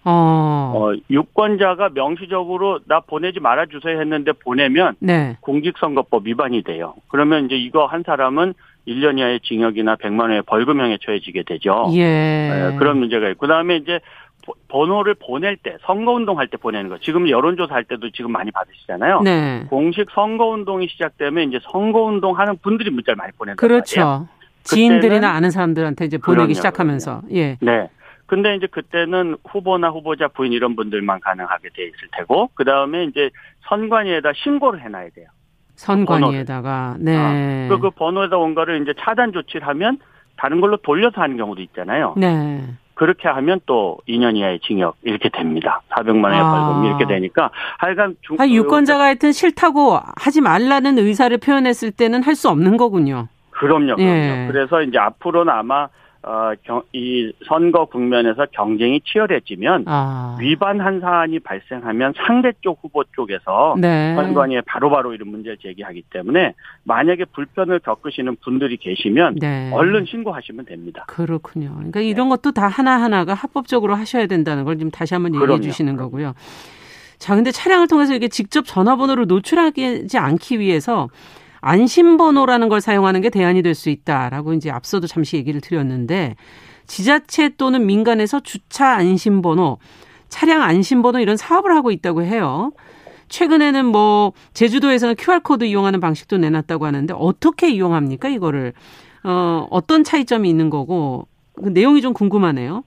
[0.07, 0.73] 어.
[0.75, 0.92] 어.
[1.11, 5.37] 유권자가 명시적으로 나 보내지 말아주세요 했는데 보내면 네.
[5.40, 6.95] 공직선거법 위반이 돼요.
[7.09, 8.55] 그러면 이제 이거 한 사람은
[8.87, 11.90] 1년 이하의 징역이나 100만 원의 벌금형에 처해지게 되죠.
[11.95, 12.05] 예.
[12.05, 13.99] 네, 그런 문제가 있고 그다음에 이제
[14.69, 16.99] 번호를 보낼 때 선거운동 할 때 보내는 거.
[16.99, 19.23] 지금 여론조사 할 때도 지금 많이 받으시잖아요.
[19.23, 19.66] 네.
[19.69, 23.69] 공식 선거운동이 시작되면 이제 선거운동 하는 분들이 문자를 많이 보내는 거예요.
[23.69, 24.29] 그렇죠.
[24.62, 27.23] 지인들이나 아는 사람들한테 이제 보내기 그럼요, 시작하면서.
[27.23, 27.37] 그럼요.
[27.37, 27.57] 예.
[27.61, 27.88] 네.
[28.27, 33.31] 근데 이제 그때는 후보나 후보자 부인 이런 분들만 가능하게 돼 있을 테고 그 다음에 이제
[33.69, 35.27] 선관위에다 신고를 해놔야 돼요.
[35.77, 37.17] 선관위에다가 네.
[37.17, 39.99] 아, 그, 그 번호에다 온 거를 이제 차단 조치를 하면
[40.37, 42.15] 다른 걸로 돌려서 하는 경우도 있잖아요.
[42.17, 42.65] 네.
[42.95, 45.83] 그렇게 하면 또 2년 이하의 징역 이렇게 됩니다.
[45.91, 46.51] 400만 원의 아.
[46.67, 52.35] 벌금 이렇게 되니까 하여간 중, 아, 유권자가 하여튼 싫다고 하지 말라는 의사를 표현했을 때는 할
[52.35, 53.29] 수 없는 거군요.
[53.51, 53.97] 그럼요.
[53.97, 54.03] 그럼요.
[54.03, 54.49] 예.
[54.51, 55.89] 그래서 이제 앞으로는 아마
[56.27, 60.37] 어, 경, 이 선거 국면에서 경쟁이 치열해지면 아.
[60.41, 64.12] 위반한 사안이 발생하면 상대 쪽 후보 쪽에서 네.
[64.17, 69.71] 선관위에 바로바로 이런 문제를 제기하기 때문에 만약에 불편을 겪으시는 분들이 계시면 네.
[69.73, 71.05] 얼른 신고하시면 됩니다.
[71.07, 71.73] 그렇군요.
[71.77, 75.62] 그러니까 이런 것도 다 하나하나가 합법적으로 하셔야 된다는 걸 지금 다시 한번 얘기해 그럼요.
[75.62, 76.35] 주시는 거고요.
[77.19, 81.09] 자, 근데 차량을 통해서 이게 직접 전화번호를 노출하지 않기 위해서
[81.61, 86.37] 안심번호라는 걸 사용하는 게 대안이 될 수 있다라고 이제 앞서도 잠시 얘기를 드렸는데
[86.87, 89.79] 지자체 또는 민간에서 주차 안심번호,
[90.29, 92.73] 차량 안심번호 이런 사업을 하고 있다고 해요.
[93.29, 98.73] 최근에는 뭐 제주도에서는 QR코드 이용하는 방식도 내놨다고 하는데 어떻게 이용합니까 이거를
[99.25, 102.85] 어 어떤 차이점이 있는 거고 그 내용이 좀 궁금하네요.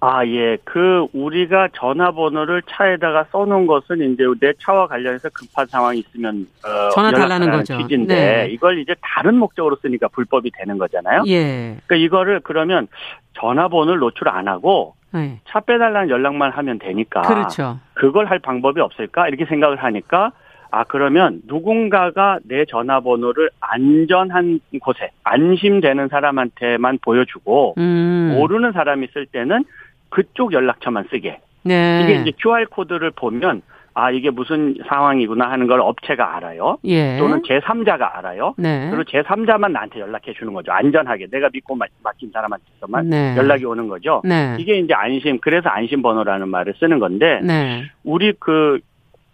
[0.00, 0.56] 아, 예.
[0.62, 7.10] 그, 우리가 전화번호를 차에다가 써놓은 것은 이제 내 차와 관련해서 급한 상황이 있으면, 어, 전화
[7.10, 7.76] 달라는 거죠.
[7.78, 8.48] 취지인데, 네.
[8.50, 11.24] 이걸 이제 다른 목적으로 쓰니까 불법이 되는 거잖아요.
[11.26, 11.78] 예.
[11.86, 12.86] 그러니까 이거를 그러면
[13.34, 15.40] 전화번호를 노출 안 하고, 네.
[15.48, 17.22] 차 빼달라는 연락만 하면 되니까.
[17.22, 17.80] 그렇죠.
[17.94, 19.26] 그걸 할 방법이 없을까?
[19.26, 20.30] 이렇게 생각을 하니까,
[20.70, 28.34] 아, 그러면 누군가가 내 전화번호를 안전한 곳에, 안심되는 사람한테만 보여주고, 음.
[28.36, 29.64] 모르는 사람이 쓸 때는
[30.08, 31.40] 그쪽 연락처만 쓰게.
[31.64, 32.02] 네.
[32.02, 33.62] 이게 이제 QR 코드를 보면
[33.94, 36.78] 아 이게 무슨 상황이구나 하는 걸 업체가 알아요.
[36.84, 37.18] 예.
[37.18, 38.54] 또는 제 3자가 알아요.
[38.56, 38.88] 네.
[38.90, 40.70] 그리고 제 3자만 나한테 연락해 주는 거죠.
[40.70, 43.36] 안전하게 내가 믿고 맡긴 사람한테서만 네.
[43.36, 44.22] 연락이 오는 거죠.
[44.24, 44.56] 네.
[44.60, 47.84] 이게 이제 안심 그래서 안심 번호라는 말을 쓰는 건데 네.
[48.04, 48.80] 우리 그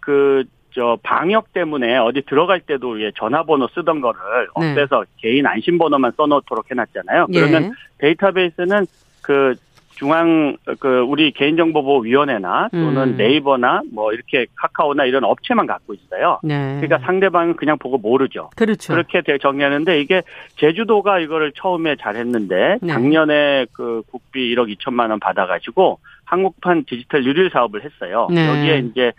[0.01, 4.21] 그 저 방역 때문에 어디 들어갈 때도 예, 전화번호 쓰던 거를
[4.61, 4.71] 네.
[4.71, 7.29] 없애서 개인 안심번호만 써놓도록 해놨잖아요.
[7.33, 7.71] 그러면 예.
[7.99, 8.87] 데이터베이스는
[9.23, 9.55] 그
[9.95, 13.17] 중앙 그 우리 개인정보보호위원회나 또는 음.
[13.17, 16.41] 네이버나 뭐 이렇게 카카오나 이런 업체만 갖고 있어요.
[16.43, 16.81] 네.
[16.81, 18.51] 그러니까 상대방은 그냥 보고 모르죠.
[18.57, 18.93] 그렇죠.
[18.93, 20.23] 그렇게 정리하는데 이게
[20.57, 22.93] 제주도가 이거를 처음에 잘했는데 네.
[22.93, 28.29] 작년에 그 국비 1억 2천만 원 받아가지고 한국판 디지털 유릴 사업을 했어요.
[28.31, 28.49] 네.
[28.49, 29.13] 여기에 이제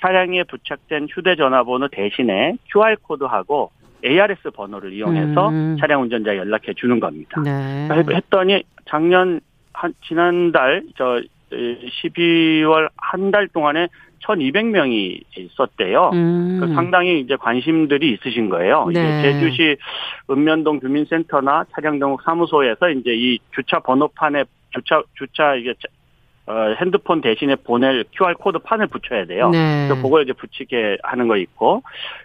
[0.00, 3.70] 차량에 부착된 휴대전화번호 대신에 QR 코드하고
[4.04, 5.76] ARS 번호를 이용해서 음.
[5.78, 7.40] 차량 운전자 연락해 주는 겁니다.
[7.42, 7.88] 네.
[8.14, 9.40] 했더니 작년
[9.72, 11.20] 한 지난달 저
[11.52, 13.88] 12월 한 달 동안에
[14.22, 15.22] 1,200명이
[15.56, 16.10] 썼대요.
[16.12, 16.58] 음.
[16.60, 18.86] 그 상당히 이제 관심들이 있으신 거예요.
[18.92, 19.00] 네.
[19.00, 19.76] 이제 제주시
[20.30, 25.74] 읍면동 주민센터나 차량 등록 사무소에서 이제 이 주차 번호판에 주차 주차 이게
[26.46, 29.48] 어, 핸드폰 대신에 보낼 QR 코드 판을 붙여야 돼요.
[29.50, 29.86] 네.
[29.88, 31.82] 그래서 그걸 이제 붙이게 하는 거 있고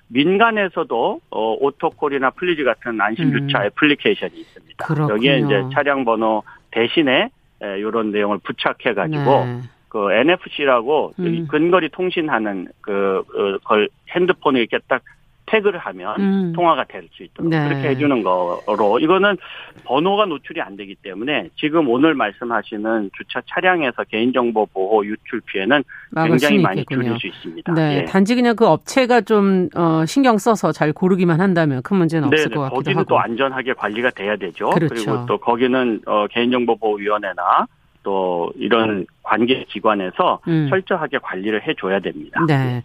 [0.08, 3.66] 민간에서도 어, 오토콜이나 플리즈 같은 안심 주차 음.
[3.68, 4.86] 애플리케이션이 있습니다.
[4.86, 5.14] 그렇군요.
[5.16, 6.44] 여기에 이제 차량 번호
[6.76, 7.30] 대신에
[7.62, 9.62] 이런 내용을 부착해 가지고 네.
[9.88, 11.48] 그 NFC라고 음.
[11.48, 13.24] 근거리 통신하는 그,
[13.64, 15.02] 그걸 핸드폰에 이렇게 딱
[15.48, 16.54] 태그를 하면 음.
[16.54, 17.68] 통화가 될 수 있도록 네.
[17.68, 19.38] 그렇게 해주는 거로 이거는
[19.84, 25.84] 번호가 노출이 안 되기 때문에 지금 오늘 말씀하시는 주차 차량에서 개인정보 보호 유출 피해는
[26.16, 26.84] 굉장히 많이.
[26.86, 27.74] 줄일 수 있습니다.
[27.74, 28.06] 네, 예.
[28.06, 32.56] 단지 그냥 그 업체가 좀 어, 신경 써서 잘 고르기만 한다면 큰 문제는 없을 네네.
[32.56, 33.08] 것 같기도 거기는 하고.
[33.08, 34.70] 또 안전하게 관리가 돼야 되죠.
[34.72, 34.94] 그렇죠.
[34.96, 37.68] 그리고 또 거기는 어, 개인정보보호위원회나
[38.04, 40.68] 또 이런 관계 기관에서 음.
[40.70, 42.44] 철저하게 관리를 해줘야 됩니다.
[42.48, 42.54] 네.
[42.78, 42.84] 예.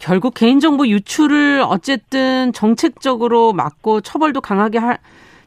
[0.00, 4.78] 결국 개인정보 유출을 어쨌든 정책적으로 막고 처벌도 강하게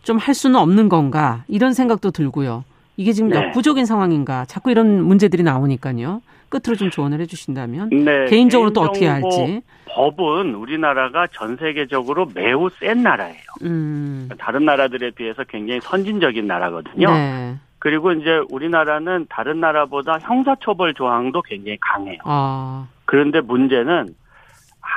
[0.03, 2.63] 좀 할 수는 없는 건가 이런 생각도 들고요.
[2.95, 3.37] 이게 지금 네.
[3.37, 6.21] 역부족인 상황인가 자꾸 이런 문제들이 나오니까요.
[6.49, 9.61] 끝으로 좀 조언을 해주신다면 네, 개인적으로 또 어떻게 할지.
[9.87, 13.41] 법은 우리나라가 전 세계적으로 매우 센 나라예요.
[13.63, 14.29] 음.
[14.37, 17.11] 다른 나라들에 비해서 굉장히 선진적인 나라거든요.
[17.11, 17.55] 네.
[17.79, 22.19] 그리고 이제 우리나라는 다른 나라보다 형사처벌 조항도 굉장히 강해요.
[22.23, 22.87] 아.
[23.05, 24.09] 그런데 문제는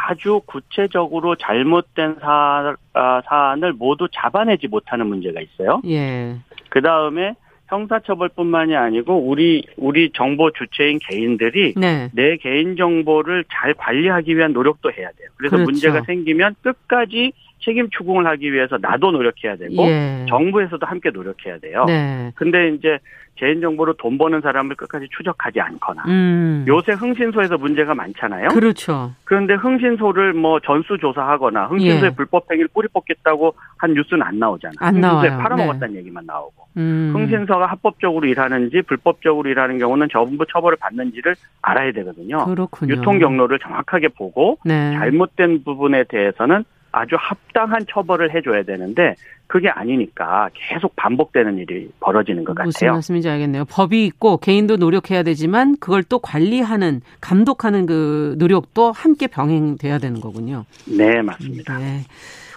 [0.06, 5.80] 아주 구체적으로 잘못된 사, 아, 사안을 모두 잡아내지 못하는 문제가 있어요.
[5.86, 6.36] 예.
[6.68, 7.34] 그 다음에
[7.68, 12.08] 형사처벌뿐만이 아니고 우리 우리 정보 주체인 개인들이 네.
[12.14, 15.28] 내 개인 정보를 잘 관리하기 위한 노력도 해야 돼요.
[15.36, 15.70] 그래서 그렇죠.
[15.70, 20.26] 문제가 생기면 끝까지 책임 추궁을 하기 위해서 나도 노력해야 되고 예.
[20.28, 21.84] 정부에서도 함께 노력해야 돼요.
[21.86, 22.32] 네.
[22.34, 22.98] 근데 이제
[23.38, 26.64] 개인정보로 돈 버는 사람을 끝까지 추적하지 않거나 음.
[26.66, 28.48] 요새 흥신소에서 문제가 많잖아요.
[28.48, 29.12] 그렇죠.
[29.24, 32.14] 그런데 흥신소를 뭐 전수조사하거나 흥신소에 예.
[32.14, 34.76] 불법행위를 뿌리 뽑겠다고 한 뉴스는 안 나오잖아요.
[34.80, 35.42] 안 흥신소에 나와요.
[35.42, 36.00] 팔아먹었다는 네.
[36.00, 37.12] 얘기만 나오고 음.
[37.14, 42.44] 흥신소가 합법적으로 일하는지 불법적으로 일하는 경우는 전부 처벌을 받는지를 알아야 되거든요.
[42.44, 42.94] 그렇군요.
[42.94, 44.92] 유통 경로를 정확하게 보고 네.
[44.94, 49.14] 잘못된 부분에 대해서는 아주 합당한 처벌을 해줘야 되는데
[49.46, 52.66] 그게 아니니까 계속 반복되는 일이 벌어지는 것 같아요.
[52.66, 53.64] 무슨 말씀인지 알겠네요.
[53.64, 60.64] 법이 있고 개인도 노력해야 되지만 그걸 또 관리하는 감독하는 그 노력도 함께 병행돼야 되는 거군요.
[60.86, 61.78] 네, 맞습니다.
[61.78, 62.02] 네.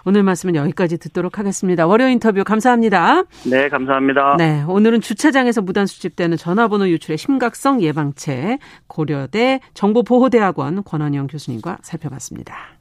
[0.04, 1.86] 오늘 말씀은 여기까지 듣도록 하겠습니다.
[1.86, 3.24] 월요 인터뷰 감사합니다.
[3.50, 4.36] 네, 감사합니다.
[4.38, 12.81] 네, 오늘은 주차장에서 무단 수집되는 전화번호 유출의 심각성 예방책 고려대 정보보호대학원 권한영 교수님과 살펴봤습니다.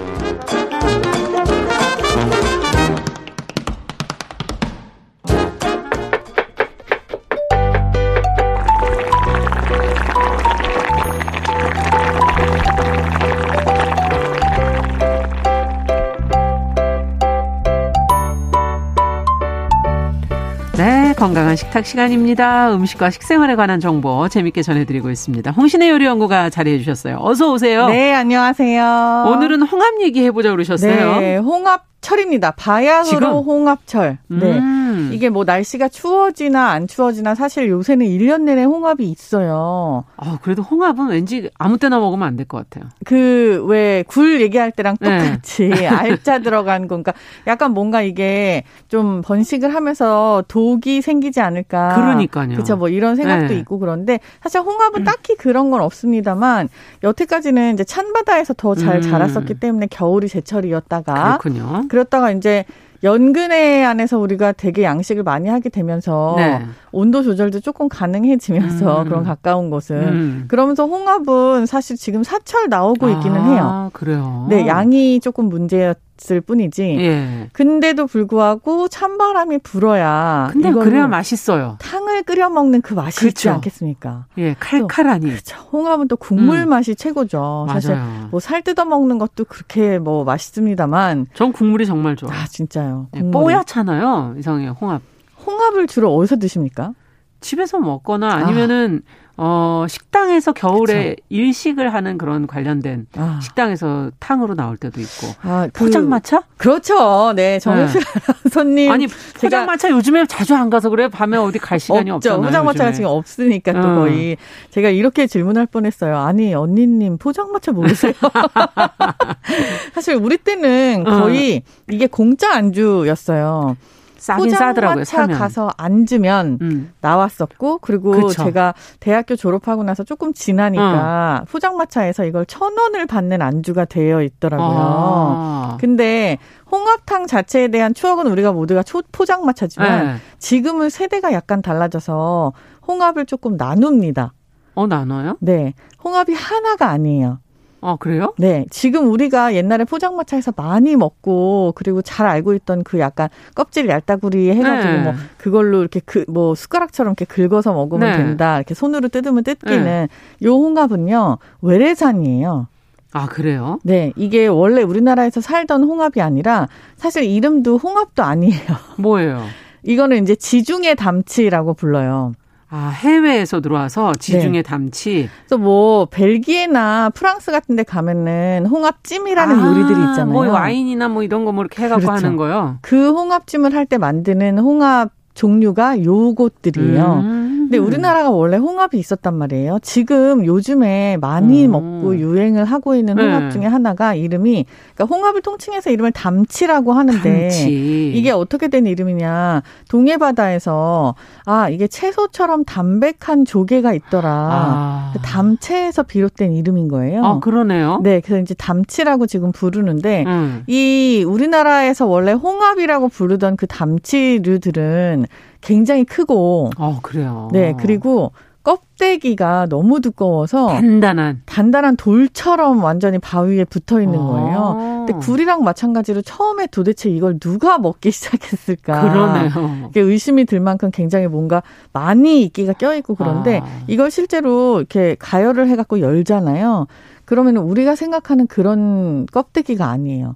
[21.21, 22.73] 건강한 식탁 시간입니다.
[22.73, 25.51] 음식과 식생활에 관한 정보 재밌게 전해드리고 있습니다.
[25.51, 27.19] 홍신의 요리 연구가 자리해 주셨어요.
[27.19, 27.89] 어서 오세요.
[27.89, 29.25] 네, 안녕하세요.
[29.27, 31.19] 오늘은 홍합 얘기 해보자 그러셨어요.
[31.19, 32.51] 네, 홍합 철입니다.
[32.51, 33.29] 바야흐로 지금?
[33.29, 34.17] 홍합철.
[34.27, 34.57] 네.
[34.59, 35.11] 음.
[35.13, 40.03] 이게 뭐 날씨가 추워지나 안 추워지나 사실 요새는 1년 내내 홍합이 있어요.
[40.17, 42.89] 아, 그래도 홍합은 왠지 아무 때나 먹으면 안 될 것 같아요.
[43.05, 45.19] 그 왜 굴 얘기할 때랑 네.
[45.19, 45.87] 똑같이 네.
[45.87, 47.13] 알짜 들어간 거니까
[47.47, 51.95] 약간 뭔가 이게 좀 번식을 하면서 독이 생기지 않을까.
[51.95, 52.49] 그러니까요.
[52.49, 52.75] 그렇죠.
[52.75, 53.59] 뭐 이런 생각도 네.
[53.59, 56.67] 있고 그런데 사실 홍합은 딱히 그런 건 없습니다만
[57.03, 59.01] 여태까지는 이제 찬 바다에서 더잘 음.
[59.01, 61.83] 자랐었기 때문에 겨울이 제철이었다가 그렇군요.
[62.01, 62.65] 그렇다가 이제
[63.03, 66.61] 연근해 안에서 우리가 되게 양식을 많이 하게 되면서 네.
[66.91, 69.03] 온도 조절도 조금 가능해지면서 음.
[69.05, 70.45] 그런 가까운 곳은 음.
[70.47, 73.89] 그러면서 홍합은 사실 지금 사철 나오고 있기는 아, 해요.
[73.93, 74.45] 그래요.
[74.49, 76.83] 네, 양이 조금 문제였 넣었을 뿐이지.
[76.99, 77.49] 예.
[77.53, 80.49] 근데도 불구하고 찬바람이 불어야.
[80.51, 81.77] 근데 그래야 맛있어요.
[81.79, 83.29] 탕을 끓여 먹는 그 맛이 그렇죠.
[83.29, 84.25] 있지 않겠습니까?
[84.37, 85.25] 예, 칼칼하니.
[85.29, 85.57] 그렇죠.
[85.71, 86.69] 홍합은 또 국물 음.
[86.69, 87.67] 맛이 최고죠.
[87.69, 87.97] 사실
[88.29, 91.27] 뭐 살 뜯어 먹는 것도 그렇게 뭐 맛있습니다만.
[91.33, 92.31] 전 국물이 정말 좋아.
[92.31, 93.07] 아 진짜요.
[93.15, 94.35] 예, 뽀얗잖아요.
[94.37, 94.75] 이상해요.
[94.79, 95.01] 홍합.
[95.45, 96.93] 홍합을 주로 어디서 드십니까?
[97.41, 99.21] 집에서 먹거나 아니면은 아.
[99.43, 101.23] 어, 식당에서 겨울에 그쵸.
[101.29, 103.39] 일식을 하는 그런 관련된 아.
[103.41, 105.27] 식당에서 탕으로 나올 때도 있고.
[105.41, 106.43] 아, 그, 포장마차?
[106.57, 107.33] 그렇죠.
[107.33, 107.57] 네.
[107.57, 108.49] 정유실 네.
[108.53, 108.91] 손님.
[108.91, 111.09] 아니, 포장마차 요즘에 자주 안 가서 그래요?
[111.09, 112.39] 밤에 어디 갈 시간이 없죠.
[112.39, 112.93] 포장마차가 요즘에.
[112.93, 113.95] 지금 없으니까 또 어.
[113.95, 114.37] 거의.
[114.69, 116.17] 제가 이렇게 질문할 뻔했어요.
[116.17, 118.13] 아니, 언니님 포장마차 모르세요?
[119.95, 121.19] 사실 우리 때는 어.
[121.21, 121.83] 거의 어.
[121.91, 123.75] 이게 공짜 안주였어요.
[124.21, 125.03] 싸긴 싸더라고요.
[125.03, 126.93] 차 가서 앉으면 음.
[127.01, 128.43] 나왔었고 그리고 그쵸.
[128.43, 131.45] 제가 대학교 졸업하고 나서 조금 지나니까 어.
[131.49, 134.69] 포장마차에서 이걸 천 원을 받는 안주가 되어 있더라고요.
[134.69, 135.77] 아.
[135.79, 136.37] 근데
[136.71, 140.15] 홍합탕 자체에 대한 추억은 우리가 모두가 초, 포장마차지만 네.
[140.37, 142.53] 지금은 세대가 약간 달라져서
[142.87, 144.33] 홍합을 조금 나눕니다.
[144.75, 145.35] 어 나눠요?
[145.39, 147.39] 네, 홍합이 하나가 아니에요.
[147.81, 148.33] 아, 그래요?
[148.37, 148.65] 네.
[148.69, 154.93] 지금 우리가 옛날에 포장마차에서 많이 먹고 그리고 잘 알고 있던 그 약간 껍질 얇다구리 해가지고
[154.93, 155.03] 네.
[155.03, 158.17] 뭐 그걸로 이렇게 그 뭐 숟가락처럼 이렇게 긁어서 먹으면 네.
[158.17, 158.57] 된다.
[158.57, 160.07] 이렇게 손으로 뜯으면 뜯기는 네.
[160.43, 162.67] 요 홍합은요 외래산이에요.
[163.13, 163.79] 아, 그래요?
[163.83, 164.13] 네.
[164.15, 168.61] 이게 원래 우리나라에서 살던 홍합이 아니라 사실 이름도 홍합도 아니에요.
[168.97, 169.43] 뭐예요?
[169.83, 172.33] 이거는 이제 지중해 담치라고 불러요.
[172.73, 174.61] 아, 해외에서 들어와서 지중해 네.
[174.61, 175.29] 담치.
[175.45, 180.25] 그래서 뭐 벨기에나 프랑스 같은 데 가면은 홍합찜이라는 아, 요리들이 있잖아요.
[180.33, 182.25] 뭐 와인이나 뭐 이런 거 뭐 이렇게 해 갖고 그렇죠.
[182.25, 182.77] 하는 거요.
[182.81, 187.03] 그 홍합찜을 할 때 만드는 홍합 종류가 요것들이에요.
[187.23, 187.40] 음.
[187.71, 189.79] 근데 우리나라가 원래 홍합이 있었단 말이에요.
[189.81, 191.71] 지금 요즘에 많이 음.
[191.71, 193.23] 먹고 유행을 하고 있는 네.
[193.23, 193.49] 홍합 네.
[193.51, 198.11] 중에 하나가 이름이 그러니까 홍합을 통칭해서 이름을 담치라고 하는데 담치.
[198.13, 199.63] 이게 어떻게 된 이름이냐?
[199.87, 201.15] 동해 바다에서
[201.45, 204.29] 아 이게 채소처럼 담백한 조개가 있더라.
[204.29, 205.11] 아.
[205.13, 207.23] 그 담채에서 비롯된 이름인 거예요.
[207.23, 208.01] 아 그러네요.
[208.03, 210.63] 네, 그래서 이제 담치라고 지금 부르는데 음.
[210.67, 215.27] 이 우리나라에서 원래 홍합이라고 부르던 그 담치류들은
[215.61, 216.71] 굉장히 크고.
[216.77, 217.49] 어, 그래요.
[217.51, 218.31] 네, 그리고
[218.63, 224.57] 껍데기가 너무 두꺼워서 단단한 단단한 돌처럼 완전히 바위에 붙어 있는 거예요.
[224.77, 225.05] 아.
[225.07, 229.01] 근데 굴이랑 마찬가지로 처음에 도대체 이걸 누가 먹기 시작했을까?
[229.01, 229.91] 그러네요.
[229.95, 233.65] 의심이 들 만큼 굉장히 뭔가 많이 이끼가 껴 있고 그런데 아.
[233.87, 236.85] 이걸 실제로 이렇게 가열을 해 갖고 열잖아요.
[237.25, 240.35] 그러면 우리가 생각하는 그런 껍데기가 아니에요.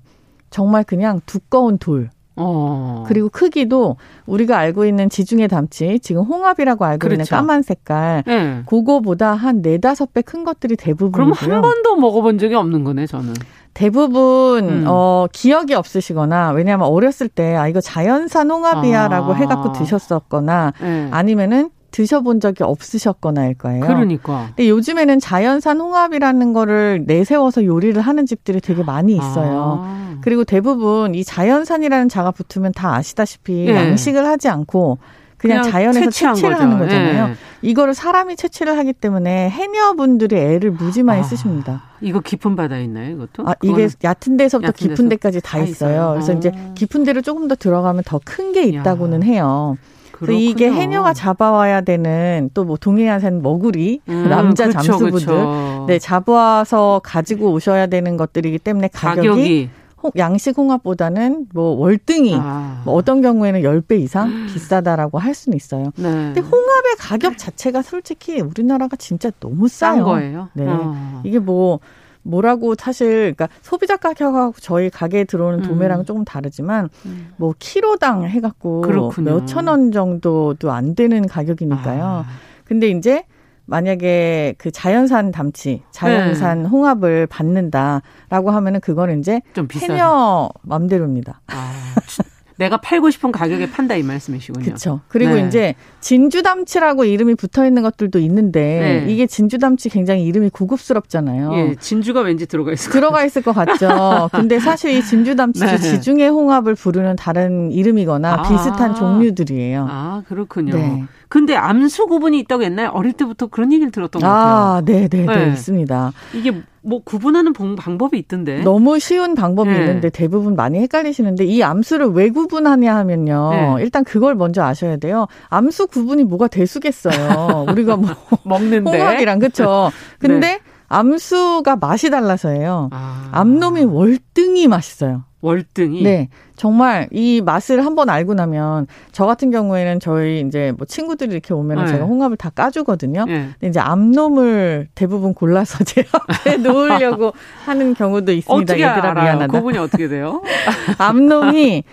[0.49, 2.09] 정말 그냥 두꺼운 돌.
[2.37, 3.03] 어.
[3.07, 7.13] 그리고 크기도 우리가 알고 있는 지중해 담치, 지금 홍합이라고 알고 그렇죠.
[7.13, 8.61] 있는 까만 색깔, 네.
[8.65, 11.33] 그거보다 한 네다섯 배 큰 것들이 대부분이고요.
[11.35, 13.33] 그럼 한 번도 먹어본 적이 없는 거네, 저는.
[13.73, 14.83] 대부분 음.
[14.87, 19.35] 어 기억이 없으시거나 왜냐하면 어렸을 때 아 이거 자연산 홍합이야라고 아.
[19.35, 21.07] 해갖고 드셨었거나 네.
[21.11, 23.85] 아니면은 드셔본 적이 없으셨거나일 거예요.
[23.85, 24.47] 그러니까.
[24.47, 29.79] 근데 요즘에는 자연산 홍합이라는 거를 내세워서 요리를 하는 집들이 되게 많이 있어요.
[29.81, 30.15] 아.
[30.21, 33.75] 그리고 대부분 이 자연산이라는 자가 붙으면 다 아시다시피 예.
[33.75, 34.97] 양식을 하지 않고
[35.37, 36.63] 그냥, 그냥 자연에서 채취를 거죠.
[36.63, 37.29] 하는 거잖아요.
[37.29, 37.35] 예.
[37.61, 41.23] 이거를 사람이 채취를 하기 때문에 해녀분들이 애를 무지 많이 아.
[41.23, 41.83] 쓰십니다.
[42.01, 43.47] 이거 깊은 바다에 있나요, 이것도?
[43.47, 45.89] 아, 이게 얕은 데서부터 얕은 깊은 데서 데까지 다, 다 있어요.
[45.91, 46.09] 있어요.
[46.11, 46.35] 그래서 아.
[46.35, 49.25] 이제 깊은 데를 조금 더 들어가면 더 큰 게 있다고는 야.
[49.25, 49.77] 해요.
[50.15, 55.85] 그래서 이게 해녀가 잡아와야 되는 또 뭐 동해안산 머구리 음, 남자 그쵸, 잠수부들 그쵸.
[55.87, 59.69] 네 잡아와서 가지고 오셔야 되는 것들이기 때문에 가격이, 가격이.
[60.17, 62.81] 양식 홍합보다는 뭐 월등히 아.
[62.85, 65.85] 뭐 어떤 경우에는 10배 이상 비싸다라고 할 수는 있어요.
[65.95, 66.03] 네.
[66.33, 69.95] 근데 홍합의 가격 자체가 솔직히 우리나라가 진짜 너무 싸요.
[69.95, 70.49] 싼 거예요.
[70.53, 70.65] 네.
[70.67, 71.21] 어.
[71.23, 71.79] 이게 뭐
[72.25, 75.67] 뭐라고 사실 그러니까 소비자 가격하고 저희 가게에 들어오는 음.
[75.67, 76.05] 도매랑은 음.
[76.05, 77.33] 조금 다르지만 음.
[77.37, 78.83] 뭐 키로당 해갖고
[79.21, 82.03] 몇천 원 정도도 안 되는 가격이니까요.
[82.03, 82.25] 아.
[82.65, 83.23] 근데 이제
[83.67, 86.69] 만약에 그 자연산 담치, 자연산 네.
[86.69, 91.41] 홍합을 받는다라고 하면은 그거는 이제 좀 해녀 맘대로입니다.
[91.47, 91.71] 아,
[92.57, 94.63] 내가 팔고 싶은 가격에 판다 이 말씀이시군요.
[94.63, 95.01] 그렇죠.
[95.07, 95.47] 그리고 네.
[95.47, 99.11] 이제 진주담치라고 이름이 붙어 있는 것들도 있는데 네.
[99.11, 101.53] 이게 진주담치 굉장히 이름이 고급스럽잖아요.
[101.55, 104.29] 예, 진주가 왠지 들어가 있을 들어가 있을 것 같죠.
[104.31, 105.77] 근데 사실 이 진주담치 네.
[105.77, 108.41] 지중해 홍합을 부르는 다른 이름이거나 아.
[108.43, 109.87] 비슷한 종류들이에요.
[109.89, 111.07] 아 그렇군요.
[111.35, 111.39] 네.
[111.39, 114.55] 근데 암수 구분이 있다고 옛날 어릴 때부터 그런 얘기를 들었던 것 같아요.
[114.55, 116.13] 아, 네, 네, 네, 있습니다.
[116.33, 118.61] 이게 뭐 구분하는 방법이 있던데.
[118.61, 119.79] 너무 쉬운 방법이 네.
[119.79, 123.49] 있는데 대부분 많이 헷갈리시는데 이 암수를 왜 구분하냐 하면요.
[123.51, 123.83] 네.
[123.83, 125.27] 일단 그걸 먼저 아셔야 돼요.
[125.49, 127.65] 암수 구분이 뭐가 대수겠어요.
[127.69, 128.09] 우리가 뭐
[128.45, 129.91] 먹는데 홍합이랑 그렇죠.
[130.19, 130.59] 근데 네.
[130.87, 132.89] 암수가 맛이 달라서예요.
[132.91, 133.29] 아.
[133.31, 135.23] 암놈이 월등히 맛있어요.
[135.41, 136.01] 월등히.
[136.01, 136.29] 네.
[136.55, 141.85] 정말 이 맛을 한번 알고 나면 저 같은 경우에는 저희 이제 뭐 친구들이 이렇게 오면
[141.85, 141.91] 네.
[141.91, 143.25] 제가 홍합을 다 까주거든요.
[143.25, 143.49] 네.
[143.59, 147.33] 근데 이제 암놈을 대부분 골라서 제 앞에 놓으려고
[147.65, 148.73] 하는 경우도 있습니다.
[148.73, 149.23] 어떻게 얘들아 알아요?
[149.23, 149.53] 미안하다.
[149.53, 150.41] 구분이 어떻게 돼요?
[150.97, 151.83] 암놈이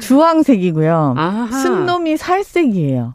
[0.00, 1.14] 주황색이고요.
[1.16, 1.58] 아하.
[1.58, 3.14] 순놈이 살색이에요.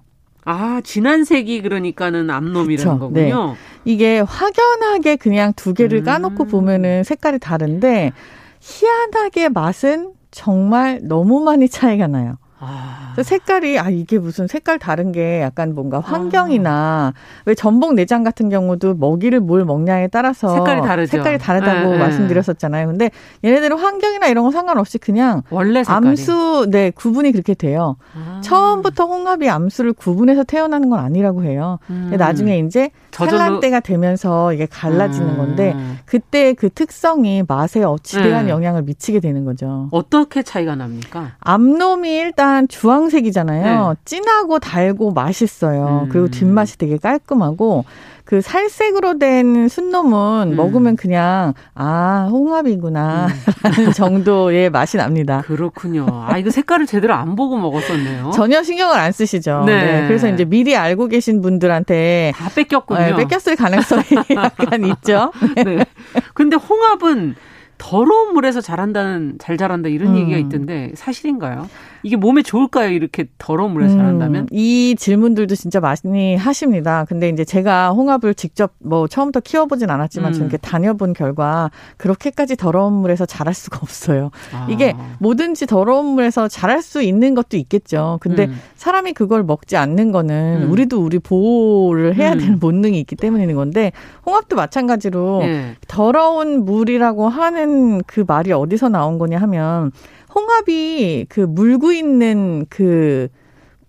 [0.49, 3.11] 아, 진한 색이 그러니까는 암놈이라는 그쵸?
[3.11, 3.29] 네.
[3.29, 3.51] 거군요.
[3.51, 3.55] 네.
[3.83, 6.47] 이게 확연하게 그냥 두 개를 까놓고 음.
[6.47, 8.13] 보면은 색깔이 다른데
[8.61, 12.37] 희한하게 맛은 정말 너무 많이 차이가 나요.
[12.59, 13.13] 아.
[13.21, 17.13] 색깔이 아 이게 무슨 색깔 다른 게 약간 뭔가 환경이나 아.
[17.45, 21.11] 왜 전복 내장 같은 경우도 먹이를 뭘 먹냐에 따라서 색깔이 다르죠.
[21.11, 22.87] 색깔이 다르다고 네, 말씀드렸었잖아요.
[22.87, 23.11] 근데
[23.43, 26.07] 얘네들은 환경이나 이런 거 상관없이 그냥 원래 색깔이.
[26.07, 27.97] 암수 네 구분이 그렇게 돼요.
[28.15, 28.41] 아.
[28.41, 31.79] 처음부터 홍합이 암수를 구분해서 태어나는 건 아니라고 해요.
[31.89, 32.13] 음.
[32.17, 35.37] 나중에 이제 산란 때가 되면서 이게 갈라지는 음.
[35.37, 38.51] 건데 그때 그 특성이 맛에 지대한 네.
[38.51, 39.89] 영향을 미치게 되는 거죠.
[39.91, 41.33] 어떻게 차이가 납니까?
[41.39, 43.89] 암놈이 일단 주황색이잖아요.
[43.89, 43.95] 네.
[44.05, 46.03] 진하고 달고 맛있어요.
[46.05, 46.09] 음.
[46.09, 47.85] 그리고 뒷맛이 되게 깔끔하고
[48.27, 50.55] 그 살색으로 된 순놈은 음.
[50.57, 53.91] 먹으면 그냥 아 홍합이구나 음.
[53.95, 55.43] 정도의 맛이 납니다.
[55.45, 56.05] 그렇군요.
[56.27, 58.31] 아 이거 색깔을 제대로 안 보고 먹었었네요.
[58.31, 59.63] 전혀 신경을 안 쓰시죠.
[59.65, 60.01] 네.
[60.01, 60.07] 네.
[60.07, 62.99] 그래서 이제 미리 알고 계신 분들한테 다 뺏겼군요.
[62.99, 64.03] 네, 뺏겼을 가능성이
[64.35, 65.31] 약간 있죠.
[65.55, 65.85] 네.
[66.33, 67.35] 근데 홍합은
[67.77, 70.17] 더러운 물에서 자란다는 잘 자란다 이런 음.
[70.17, 71.69] 얘기가 있던데 사실인가요?
[72.03, 72.89] 이게 몸에 좋을까요?
[72.89, 74.47] 이렇게 더러운 물에서 음, 자란다면?
[74.51, 77.05] 이 질문들도 진짜 많이 하십니다.
[77.05, 80.39] 근데 이제 제가 홍합을 직접 뭐 처음부터 키워보진 않았지만 음.
[80.39, 84.31] 이렇게 다녀본 결과 그렇게까지 더러운 물에서 자랄 수가 없어요.
[84.53, 84.67] 아.
[84.69, 88.17] 이게 뭐든지 더러운 물에서 자랄 수 있는 것도 있겠죠.
[88.21, 88.59] 근데 음.
[88.75, 90.71] 사람이 그걸 먹지 않는 거는 음.
[90.71, 92.39] 우리도 우리 보호를 해야 음.
[92.39, 93.91] 되는 본능이 있기 때문인 건데
[94.25, 95.75] 홍합도 마찬가지로 네.
[95.87, 99.91] 더러운 물이라고 하는 그 말이 어디서 나온 거냐 하면
[100.33, 103.29] 홍합이 그 물고 있는 그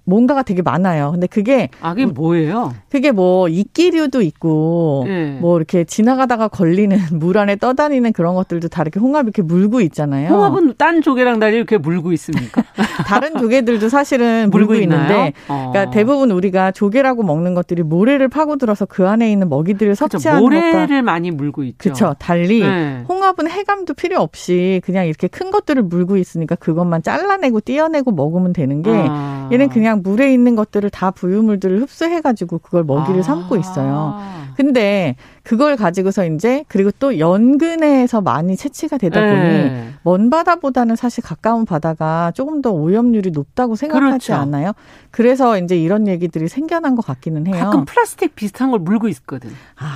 [0.09, 1.11] 뭔가가 되게 많아요.
[1.13, 2.75] 근데 그게 아, 그게 뭐예요?
[2.91, 5.39] 그게 뭐 이끼류도 있고 네.
[5.41, 10.31] 뭐 이렇게 지나가다가 걸리는 물 안에 떠다니는 그런 것들도 다 이렇게 홍합 이렇게 물고 있잖아요.
[10.31, 12.63] 홍합은 딴 조개랑 달리 이렇게 물고 있습니까?
[13.07, 15.71] 다른 조개들도 사실은 물고, 물고 있는데 어.
[15.73, 19.95] 그러니까 대부분 우리가 조개라고 먹는 것들이 모래를 파고들어서 그 안에 있는 먹이들을.
[19.95, 21.77] 섭취하는 모래를 것과 많이 물고 있죠.
[21.79, 22.15] 그렇죠.
[22.19, 23.05] 달리 네.
[23.09, 28.83] 홍합은 해감도 필요 없이 그냥 이렇게 큰 것들을 물고 있으니까 그것만 잘라내고 띄어내고 먹으면 되는
[28.83, 29.49] 게 아.
[29.53, 33.23] 얘는 그냥 그냥 물에 있는 것들을 다 부유물들을 흡수해가지고 그걸 먹이를 아.
[33.23, 34.19] 삼고 있어요.
[34.57, 39.93] 근데 그걸 가지고서 이제 그리고 또 연근에서 많이 채취가 되다 보니 네.
[40.03, 44.35] 먼 바다보다는 사실 가까운 바다가 조금 더 오염률이 높다고 생각하지 그렇죠.
[44.35, 44.73] 않아요?
[45.11, 47.65] 그래서 이제 이런 얘기들이 생겨난 것 같기는 해요.
[47.65, 49.51] 가끔 플라스틱 비슷한 걸 물고 있거든.
[49.77, 49.87] 아.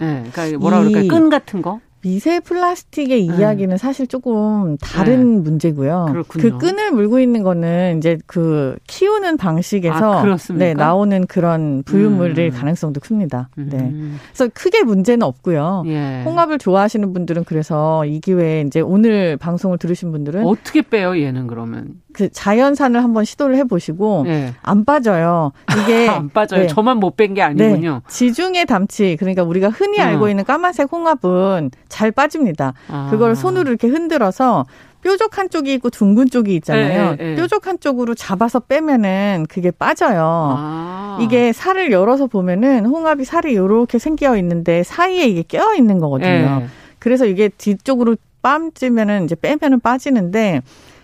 [0.00, 1.80] 네, 그러니까 뭐라 그럴까 끈 같은 거.
[2.00, 3.36] 미세 플라스틱의 네.
[3.36, 5.42] 이야기는 사실 조금 다른 네.
[5.42, 6.06] 문제고요.
[6.10, 6.42] 그렇군요.
[6.42, 12.50] 그 끈을 물고 있는 거는 이제 그 키우는 방식에서 아, 네, 나오는 그런 부유물일 음.
[12.50, 13.48] 가능성도 큽니다.
[13.56, 13.78] 네.
[13.78, 14.18] 음.
[14.32, 15.84] 그래서 크게 문제는 없고요.
[15.86, 16.22] 예.
[16.24, 22.00] 홍합을 좋아하시는 분들은 그래서 이 기회에 이제 오늘 방송을 들으신 분들은 어떻게 빼요, 얘는 그러면?
[22.18, 24.52] 그 자연산을 한번 시도를 해 보시고 예.
[24.62, 25.52] 안 빠져요.
[25.84, 26.62] 이게 안 빠져요.
[26.62, 26.66] 네.
[26.66, 28.00] 저만 못 뺀 게 아니군요.
[28.04, 28.12] 네.
[28.12, 30.28] 지중해 담치 그러니까 우리가 흔히 알고 어.
[30.28, 32.74] 있는 까만색 홍합은 잘 빠집니다.
[32.88, 33.06] 아.
[33.12, 34.66] 그걸 손으로 이렇게 흔들어서
[35.02, 37.10] 뾰족한 쪽이 있고 둥근 쪽이 있잖아요.
[37.14, 37.34] 네, 네.
[37.36, 40.56] 뾰족한 쪽으로 잡아서 빼면은 그게 빠져요.
[40.58, 41.18] 아.
[41.20, 46.58] 이게 살을 열어서 보면은 홍합이 살이 이렇게 생겨 있는데 사이에 이게 껴 있는 거거든요.
[46.60, 46.66] 네.
[46.98, 50.62] 그래서 이게 뒤쪽으로 빰 찌면은 이제 빼면은 빠지는데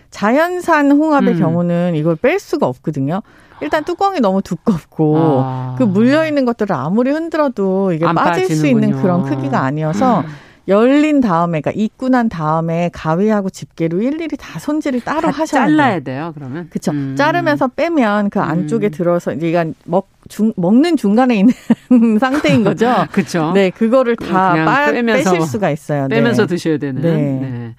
[0.09, 1.39] 자연산 홍합의 음.
[1.39, 3.21] 경우는 이걸 뺄 수가 없거든요.
[3.61, 5.75] 일단 뚜껑이 너무 두껍고 아.
[5.77, 8.55] 그 물려 있는 것들을 아무리 흔들어도 이게 빠질 빠지는군요.
[8.55, 10.25] 수 있는 그런 크기가 아니어서 음.
[10.67, 15.77] 열린 다음에, 그러니까 입고 난 다음에 가위하고 집게로 일일이 다 손질을 따로 하셔야 돼요.
[15.77, 16.67] 잘라야 돼요, 그러면?
[16.71, 16.91] 그쵸.
[16.91, 17.15] 음.
[17.15, 18.91] 자르면서 빼면 그 안쪽에 음.
[18.91, 21.53] 들어서, 이가 먹, 중, 먹는 중간에 있는
[22.19, 22.91] 상태인 거죠.
[23.13, 23.51] 그쵸.
[23.53, 26.07] 네, 그거를 다 빠, 빼면서, 빼실 수가 있어요.
[26.07, 26.55] 빼면서 네.
[26.55, 26.99] 드셔야 되는.
[26.99, 27.13] 네.
[27.13, 27.75] 네.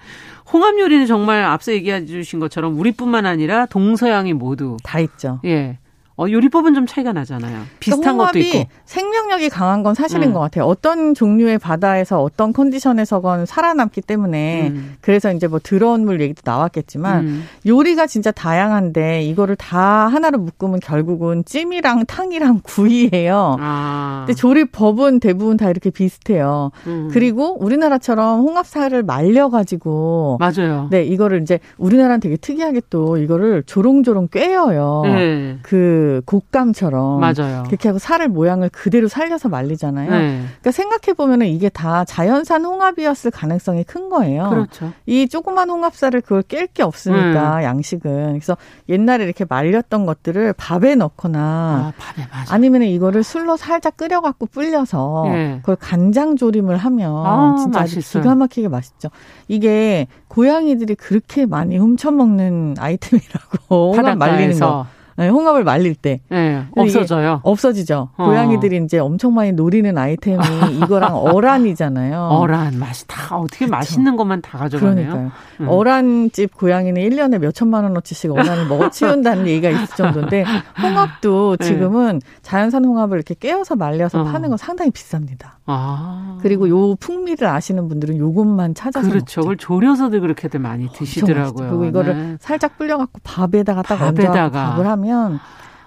[0.52, 5.40] 홍합 요리는 정말 앞서 얘기해 주신 것처럼 우리뿐만 아니라 동서양이 모두 다 있죠.
[5.44, 5.78] 예.
[6.18, 7.62] 어, 요리법은 좀 차이가 나잖아요.
[7.78, 8.64] 비슷한 것도 있고.
[8.86, 10.32] 생명력이 강한 건 사실인 음.
[10.32, 10.64] 것 같아요.
[10.64, 14.96] 어떤 종류의 바다에서 어떤 컨디션에서건 살아남기 때문에 음.
[15.02, 17.44] 그래서 이제 뭐 들어온 물 얘기도 나왔겠지만 음.
[17.66, 23.56] 요리가 진짜 다양한데 이거를 다 하나로 묶으면 결국은 찜이랑 탕이랑 구이예요.
[23.60, 24.24] 아.
[24.26, 26.70] 근데 조리법은 대부분 다 이렇게 비슷해요.
[26.86, 27.10] 음.
[27.12, 30.88] 그리고 우리나라처럼 홍합살을 말려 가지고 맞아요.
[30.90, 35.02] 네, 이거를 이제 우리나라는 되게 특이하게 또 이거를 조롱조롱 꿰어요.
[35.04, 35.58] 네.
[35.62, 37.64] 그그 곶감처럼 맞아요.
[37.66, 40.10] 그렇게 하고 살을 모양을 그대로 살려서 말리잖아요.
[40.10, 40.38] 네.
[40.46, 44.48] 그러니까 생각해 보면은 이게 다 자연산 홍합이었을 가능성이 큰 거예요.
[44.50, 44.92] 그렇죠.
[45.06, 47.62] 이 조그만 홍합살을 그걸 깰 게 없으니까 음.
[47.62, 48.56] 양식은 그래서
[48.88, 55.24] 옛날에 이렇게 말렸던 것들을 밥에 넣거나 아, 밥에 아니면 이거를 술로 살짝 끓여 갖고 불려서
[55.26, 55.58] 네.
[55.60, 58.22] 그걸 간장 조림을 하면 아, 진짜 맛있어요.
[58.22, 59.08] 기가 막히게 맛있죠.
[59.48, 64.86] 이게 고양이들이 그렇게 많이 훔쳐 먹는 아이템이라고 홍합 말리는 거.
[65.16, 67.40] 네, 홍합을 말릴 때 네, 없어져요.
[67.42, 68.10] 없어지죠.
[68.16, 68.24] 어.
[68.26, 70.36] 고양이들이 이제 엄청 많이 노리는 아이템이
[70.84, 72.20] 이거랑 어란이잖아요.
[72.20, 73.66] 어란 맛이 다 어떻게.
[73.66, 75.08] 맛있는 것만 다 가져가네요.
[75.08, 75.32] 그러니까요.
[75.60, 75.68] 음.
[75.68, 80.44] 어란집 고양이는 1년에 몇 천만 원어치씩 어란을 먹어 치운다는 얘기가 있을 정도인데
[80.82, 81.66] 홍합도 네.
[81.66, 82.26] 지금은 네.
[82.42, 84.24] 자연산 홍합을 이렇게 깨어서 말려서 어.
[84.24, 85.56] 파는 건 상당히 비쌉니다.
[85.64, 86.38] 아.
[86.42, 89.40] 그리고 요 풍미를 아시는 분들은 요것만 찾아서 그렇죠.
[89.40, 91.68] 그걸 졸여서들 그렇게들 많이 드시더라고요.
[91.68, 92.36] 그리고 이거를 네.
[92.38, 95.05] 살짝 불려 갖고 밥에다가 딱 얹어 밥을 하면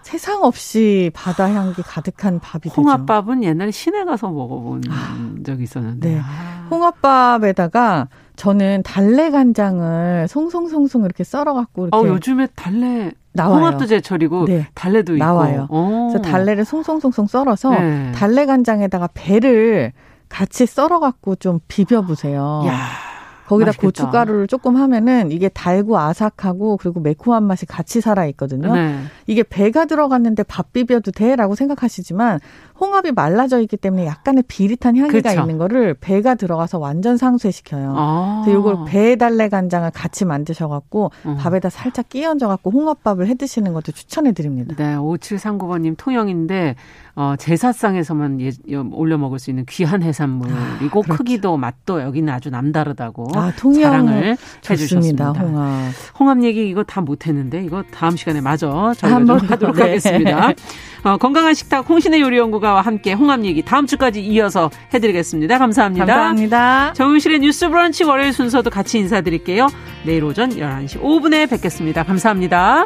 [0.02, 3.50] 세상 없이 바다 향기 가득한 밥이 홍합밥은 되죠.
[3.50, 6.16] 옛날에 시내 가서 먹어본 아, 적이 있었는데.
[6.16, 6.22] 네.
[6.72, 11.98] 홍합밥에다가 저는 달래 간장을 송송송송 이렇게 썰어갖고 이렇게.
[11.98, 13.58] 어, 요즘에 달래 나와요.
[13.58, 14.68] 홍합도 제철이고 네.
[14.74, 15.24] 달래도 있고.
[15.24, 15.68] 나와요.
[15.70, 16.10] 오.
[16.12, 18.12] 그래서 달래를 송송송송 썰어서 네.
[18.14, 19.92] 달래 간장에다가 배를
[20.30, 22.64] 같이 썰어갖고 좀 비벼보세요.
[22.68, 23.09] 야.
[23.50, 23.88] 거기다 맛있겠다.
[23.88, 28.74] 고춧가루를 조금 하면은 이게 달고 아삭하고 그리고 매콤한 맛이 같이 살아 있거든요.
[28.74, 29.00] 네.
[29.26, 32.40] 이게 배가 들어갔는데 밥 비벼도 돼라고 생각하시지만
[32.80, 35.42] 홍합이 말라져 있기 때문에 약간의 비릿한 향기가 그렇죠.
[35.42, 37.94] 있는 거를 배가 들어가서 완전 상쇄시켜요.
[37.98, 38.42] 아.
[38.46, 41.38] 그래서 이걸 배 달래 간장을 같이 만드셔갖고 어.
[41.40, 44.76] 밥에다 살짝 끼얹어갖고 홍합밥을 해 드시는 것도 추천해 드립니다.
[44.78, 46.76] 네, 5739번님 통영인데
[47.16, 48.52] 어, 제사상에서만 예,
[48.94, 51.14] 올려 먹을 수 있는 귀한 해산물이고 아, 그렇죠.
[51.18, 54.38] 크기도 맛도 여기는 아주 남다르다고 아, 자랑을
[54.70, 55.34] 해주셨습니다.
[55.34, 55.92] 홍합.
[56.18, 59.82] 홍합 얘기 이거 다 못했는데 이거 다음 시간에 마저 저희가 좀 하도록 네.
[59.82, 60.54] 하겠습니다.
[61.04, 65.58] 어, 건강한 식탁 홍신의 요리연구 가와 함께 홍합 얘기 다음 주까지 이어서 해드리겠습니다.
[65.58, 66.06] 감사합니다.
[66.06, 66.94] 감사합니다.
[66.94, 69.68] 정윤실의 뉴스 브런치 월요일 순서도 같이 인사드릴게요.
[70.06, 72.04] 내일 오전 11시 5분에 뵙겠습니다.
[72.04, 72.86] 감사합니다.